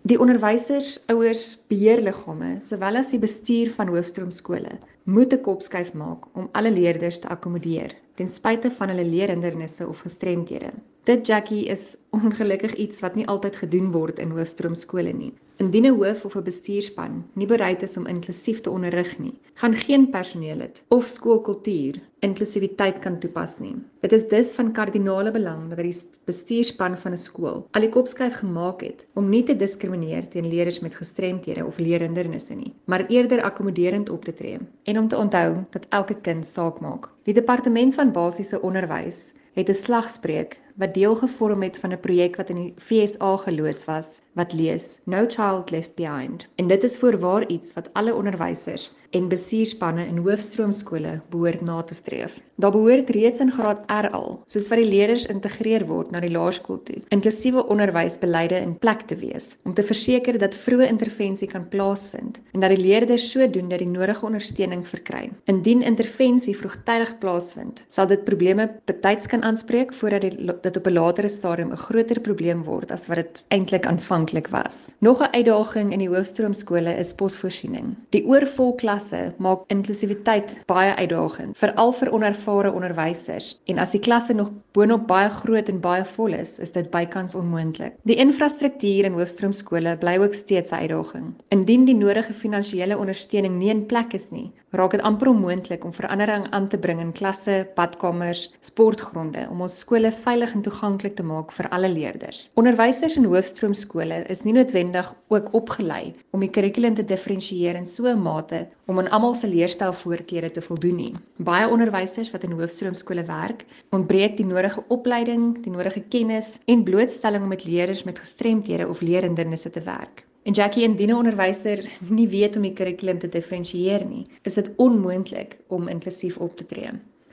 Die 0.06 0.20
onderwysers, 0.22 1.00
ouers, 1.10 1.58
beheerliggame, 1.66 2.60
sowel 2.62 3.00
as 3.02 3.10
die 3.10 3.20
bestuur 3.20 3.72
van 3.74 3.90
hoofstroomskole, 3.90 4.78
moet 5.10 5.34
'n 5.34 5.42
kopskuif 5.42 5.94
maak 5.94 6.30
om 6.38 6.50
alle 6.52 6.72
leerders 6.72 7.20
te 7.20 7.28
akkommodeer, 7.28 7.96
ten 8.16 8.30
spyte 8.30 8.70
van 8.72 8.90
hulle 8.90 9.06
leerhindernisse 9.06 9.88
of 9.88 10.00
gestremthede. 10.06 10.70
Dit 11.04 11.26
Jackie 11.26 11.66
is 11.66 11.98
ongelukkig 12.12 12.76
iets 12.76 13.00
wat 13.00 13.16
nie 13.16 13.28
altyd 13.28 13.56
gedoen 13.56 13.92
word 13.92 14.20
in 14.20 14.30
hoofstroomskole 14.30 15.14
nie. 15.14 15.34
Indien 15.58 15.86
'n 15.86 15.96
hoof 16.00 16.26
of 16.26 16.34
'n 16.36 16.44
bestuurspan 16.44 17.14
nie 17.34 17.46
bereid 17.48 17.82
is 17.82 17.98
om 17.98 18.08
inklusief 18.12 18.58
te 18.62 18.70
onderrig 18.70 19.12
nie, 19.20 19.40
gaan 19.54 19.74
geen 19.74 20.10
personeel 20.10 20.58
dit 20.58 20.84
of 20.88 21.06
skoolkultuur 21.06 22.00
inklusiwiteit 22.20 23.00
kan 23.00 23.20
toepas 23.20 23.54
nie. 23.60 23.76
Dit 24.02 24.12
is 24.12 24.28
dus 24.28 24.52
van 24.58 24.72
kardinale 24.72 25.32
belang 25.32 25.70
dat 25.70 25.78
die 25.78 25.94
bestuurspan 26.26 26.98
van 26.98 27.12
'n 27.12 27.18
skool 27.18 27.68
al 27.72 27.86
die 27.86 27.90
kopskuif 27.90 28.36
gemaak 28.42 28.82
het 28.82 29.06
om 29.14 29.30
nie 29.30 29.44
te 29.44 29.56
diskrimineer 29.56 30.28
teen 30.28 30.48
leerders 30.48 30.80
met 30.80 30.96
gestremthede 30.96 31.66
of 31.66 31.78
leerhindernisse 31.78 32.56
nie, 32.56 32.74
maar 32.86 33.06
eerder 33.08 33.42
akkommoderend 33.42 34.10
op 34.10 34.26
te 34.26 34.34
tree 34.34 34.60
en 34.84 35.00
om 35.00 35.08
te 35.08 35.18
onthou 35.18 35.64
dat 35.70 35.86
elke 35.90 36.22
kind 36.22 36.46
saak 36.46 36.80
maak. 36.80 37.10
Die 37.24 37.34
departement 37.34 37.94
van 37.94 38.12
basiese 38.12 38.62
onderwys 38.62 39.34
het 39.54 39.70
'n 39.70 39.74
slagspreuk 39.74 40.60
wat 40.76 40.94
deel 40.94 41.16
gevorm 41.16 41.62
het 41.62 41.78
van 41.78 41.92
'n 41.92 42.00
projek 42.00 42.36
wat 42.36 42.50
in 42.50 42.56
die 42.56 42.74
FSA 42.78 43.38
geloods 43.38 43.86
was 43.86 44.24
wat 44.36 44.54
lees 44.54 44.98
No 45.04 45.26
Child 45.28 45.72
Left 45.72 45.96
Behind. 45.96 46.48
En 46.56 46.68
dit 46.68 46.84
is 46.84 46.98
voorwaar 46.98 47.48
iets 47.48 47.74
wat 47.74 47.90
alle 47.94 48.16
onderwysers 48.16 48.92
en 49.12 49.28
bestuurspanne 49.28 50.06
in 50.08 50.18
hoofstroomskole 50.18 51.22
behoort 51.30 51.62
na 51.62 51.82
te 51.82 51.94
streef. 51.94 52.40
Daar 52.56 52.72
behoort 52.72 53.10
reeds 53.10 53.40
in 53.40 53.52
graad 53.52 53.84
R 53.92 54.10
al, 54.16 54.40
soos 54.46 54.70
wat 54.72 54.80
die 54.80 54.88
leerders 54.88 55.26
integreer 55.26 55.86
word 55.86 56.12
na 56.12 56.22
die 56.24 56.32
laerskool 56.32 56.80
toe, 56.88 57.02
inklusiewe 57.10 57.66
onderwysbeleide 57.68 58.62
in 58.64 58.78
plek 58.80 59.02
te 59.10 59.18
wees 59.20 59.56
om 59.64 59.74
te 59.74 59.84
verseker 59.84 60.40
dat 60.40 60.56
vroeë 60.56 60.88
intervensie 60.88 61.50
kan 61.52 61.68
plaasvind 61.70 62.40
en 62.54 62.64
dat 62.64 62.72
die 62.72 62.80
leerders 62.80 63.28
sodoende 63.32 63.78
die 63.82 63.90
nodige 63.90 64.26
ondersteuning 64.26 64.86
verkry. 64.88 65.30
Indien 65.52 65.84
intervensie 65.84 66.56
vroegtydig 66.58 67.18
plaasvind, 67.20 67.84
sal 67.88 68.08
dit 68.08 68.24
probleme 68.24 68.70
betyds 68.86 69.28
kan 69.28 69.44
aanspreek 69.44 69.94
voordat 69.94 70.22
dit 70.22 70.64
dit 70.64 70.78
op 70.78 70.88
'n 70.88 70.94
latere 70.94 71.30
stadium 71.30 71.72
'n 71.72 71.84
groter 71.88 72.20
probleem 72.20 72.64
word 72.64 72.92
as 72.92 73.08
wat 73.08 73.18
dit 73.18 73.46
eintlik 73.50 73.86
aanvanklik 73.86 74.48
was. 74.48 74.94
Nog 75.00 75.20
'n 75.22 75.34
uitdaging 75.36 75.92
in 75.92 76.00
die 76.00 76.10
hoofstroomskole 76.10 76.94
is 76.98 77.14
posvoorsiening. 77.14 77.96
Die 78.10 78.26
oorvol 78.26 78.76
klasse 78.96 79.34
maak 79.44 79.66
inklusiwiteit 79.74 80.56
baie 80.70 80.94
uitdagend, 80.96 81.58
veral 81.60 81.92
vir 81.98 82.12
onervare 82.16 82.72
onderwysers. 82.72 83.56
En 83.68 83.80
as 83.84 83.92
die 83.96 84.00
klasse 84.00 84.34
nog 84.34 84.52
boonop 84.76 85.08
baie 85.10 85.30
groot 85.42 85.70
en 85.72 85.82
baie 85.84 86.06
vol 86.16 86.36
is, 86.38 86.56
is 86.64 86.72
dit 86.72 86.88
bykans 86.94 87.36
onmoontlik. 87.36 87.98
Die 88.08 88.16
infrastruktuur 88.24 89.10
in 89.10 89.18
hoofstroomskole 89.20 89.98
bly 90.00 90.18
ook 90.24 90.34
steeds 90.34 90.72
'n 90.72 90.86
uitdaging. 90.86 91.34
Indien 91.50 91.86
die 91.86 91.96
nodige 91.96 92.34
finansiële 92.34 92.98
ondersteuning 92.98 93.58
nie 93.58 93.70
in 93.70 93.86
plek 93.86 94.14
is 94.14 94.30
nie, 94.32 94.52
raak 94.72 94.92
dit 94.92 95.02
amper 95.02 95.28
onmoontlik 95.28 95.86
om 95.86 95.94
verandering 95.94 96.48
aan 96.52 96.68
te 96.68 96.78
bring 96.78 97.00
in 97.00 97.12
klasse, 97.12 97.68
badkamers, 97.76 98.54
sportgronde 98.60 99.48
om 99.52 99.62
ons 99.62 99.80
skole 99.80 100.12
veilig 100.12 100.54
en 100.54 100.62
toeganklik 100.62 101.16
te 101.16 101.24
maak 101.24 101.52
vir 101.52 101.70
alle 101.70 101.90
leerders. 101.90 102.50
Onderwysers 102.54 103.16
in 103.16 103.26
hoofstroomskole 103.26 104.24
is 104.30 104.44
nie 104.44 104.54
noodwendig 104.54 105.14
ook 105.28 105.54
opgelei 105.54 106.14
om 106.32 106.40
die 106.40 106.50
kurrikulum 106.50 106.96
te 106.96 107.06
diferensieer 107.08 107.76
in 107.76 107.86
so 107.86 108.08
'n 108.08 108.22
mate 108.22 108.68
om 108.86 109.00
aan 109.00 109.10
almal 109.10 109.34
se 109.34 109.48
leerstylvoorkeure 109.48 110.52
te 110.52 110.62
voldoen 110.62 110.96
nie. 110.96 111.14
Baie 111.38 111.70
onderwysers 111.70 112.32
wat 112.32 112.44
in 112.44 112.54
hoofstroomskole 112.58 113.24
werk, 113.26 113.66
ontbreek 113.90 114.38
die 114.38 114.46
nodige 114.46 114.84
opleiding, 114.88 115.64
die 115.64 115.74
nodige 115.74 116.04
kennis 116.10 116.56
en 116.66 116.84
blootstelling 116.84 117.44
om 117.44 117.50
met 117.50 117.66
leerders 117.66 118.04
met 118.04 118.20
gestremthede 118.20 118.88
of 118.88 119.02
leerhindernisse 119.02 119.72
te 119.72 119.82
werk. 119.82 120.26
En 120.46 120.54
Jackie, 120.54 120.84
indien 120.84 121.10
'n 121.10 121.16
onderwyser 121.16 121.82
nie 122.10 122.28
weet 122.28 122.56
om 122.56 122.62
die 122.62 122.74
kurrikulum 122.74 123.20
te 123.20 123.30
diferensieer 123.30 124.06
nie, 124.06 124.26
is 124.42 124.54
dit 124.54 124.70
onmoontlik 124.76 125.58
om 125.68 125.88
inklusief 125.88 126.38
op 126.38 126.58
te 126.58 126.66
tree. 126.66 126.90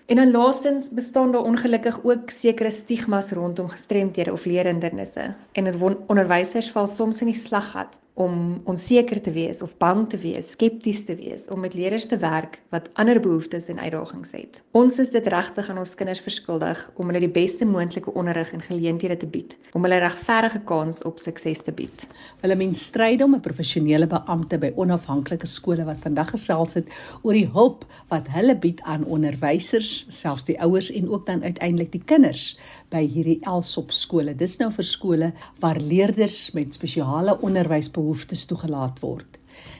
En 0.06 0.16
dan 0.16 0.30
laastens 0.30 0.88
bestaan 0.88 1.32
daar 1.32 1.42
ongelukkig 1.42 2.04
ook 2.04 2.30
sekere 2.30 2.70
stigmas 2.70 3.30
rondom 3.30 3.68
gestremthede 3.68 4.32
of 4.32 4.44
leerhindernisse. 4.44 5.34
En 5.52 5.66
er 5.66 5.96
onderwysers 6.06 6.70
val 6.70 6.86
soms 6.86 7.20
in 7.20 7.26
die 7.26 7.36
slaggat 7.36 8.00
om 8.14 8.60
onseker 8.68 9.20
te 9.24 9.32
wees 9.32 9.62
of 9.62 9.72
bang 9.80 10.04
te 10.08 10.18
wees, 10.20 10.50
skepties 10.52 11.00
te 11.08 11.14
wees, 11.16 11.46
om 11.48 11.62
met 11.64 11.74
leerders 11.74 12.04
te 12.10 12.18
werk 12.20 12.58
wat 12.74 12.90
ander 13.00 13.20
behoeftes 13.20 13.70
en 13.72 13.80
uitdagings 13.80 14.34
het. 14.36 14.60
Ons 14.76 14.98
is 15.00 15.12
dit 15.14 15.26
regtig 15.32 15.70
aan 15.72 15.80
ons 15.80 15.94
kinders 15.96 16.20
verskuldig 16.20 16.82
om 17.00 17.08
hulle 17.08 17.22
die 17.24 17.32
beste 17.32 17.64
moontlike 17.64 18.12
onderrig 18.12 18.52
en 18.52 18.64
geleenthede 18.64 19.16
te 19.16 19.28
bied, 19.32 19.56
om 19.72 19.86
hulle 19.86 20.02
regverdige 20.04 20.60
kans 20.68 21.00
op 21.08 21.22
sukses 21.22 21.64
te 21.64 21.72
bied. 21.72 22.06
Willemien 22.42 22.74
Strydom, 22.74 23.34
'n 23.34 23.40
professionele 23.40 24.06
beampte 24.06 24.58
by 24.58 24.72
onafhanklike 24.76 25.46
skole 25.46 25.84
wat 25.84 26.04
vandag 26.04 26.30
gesels 26.30 26.74
het 26.74 26.88
oor 27.22 27.32
die 27.32 27.48
hulp 27.48 27.86
wat 28.08 28.28
hulle 28.28 28.56
bied 28.56 28.80
aan 28.82 29.04
onderwysers, 29.04 30.04
selfs 30.08 30.44
die 30.44 30.60
ouers 30.60 30.90
en 30.90 31.08
ook 31.08 31.26
dan 31.26 31.42
uiteindelik 31.42 31.92
die 31.92 32.04
kinders 32.04 32.58
by 32.92 33.06
hierdie 33.08 33.40
Elsop 33.48 33.92
skole. 33.96 34.34
Dis 34.36 34.58
nou 34.60 34.70
vir 34.74 34.86
skole 34.86 35.32
waar 35.62 35.80
leerders 35.80 36.52
met 36.56 36.74
spesiale 36.76 37.38
onderwysbehoeftes 37.40 38.44
toegelaat 38.50 39.00
word. 39.02 39.38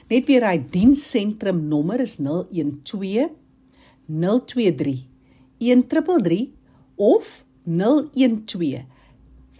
Net 0.09 0.27
weer 0.29 0.45
hy 0.47 0.57
dienssentrum 0.73 1.67
nommer 1.69 2.01
is 2.03 2.17
012 2.19 3.29
023 4.09 5.05
1333 5.59 6.51
of 6.97 7.45
012 7.65 8.85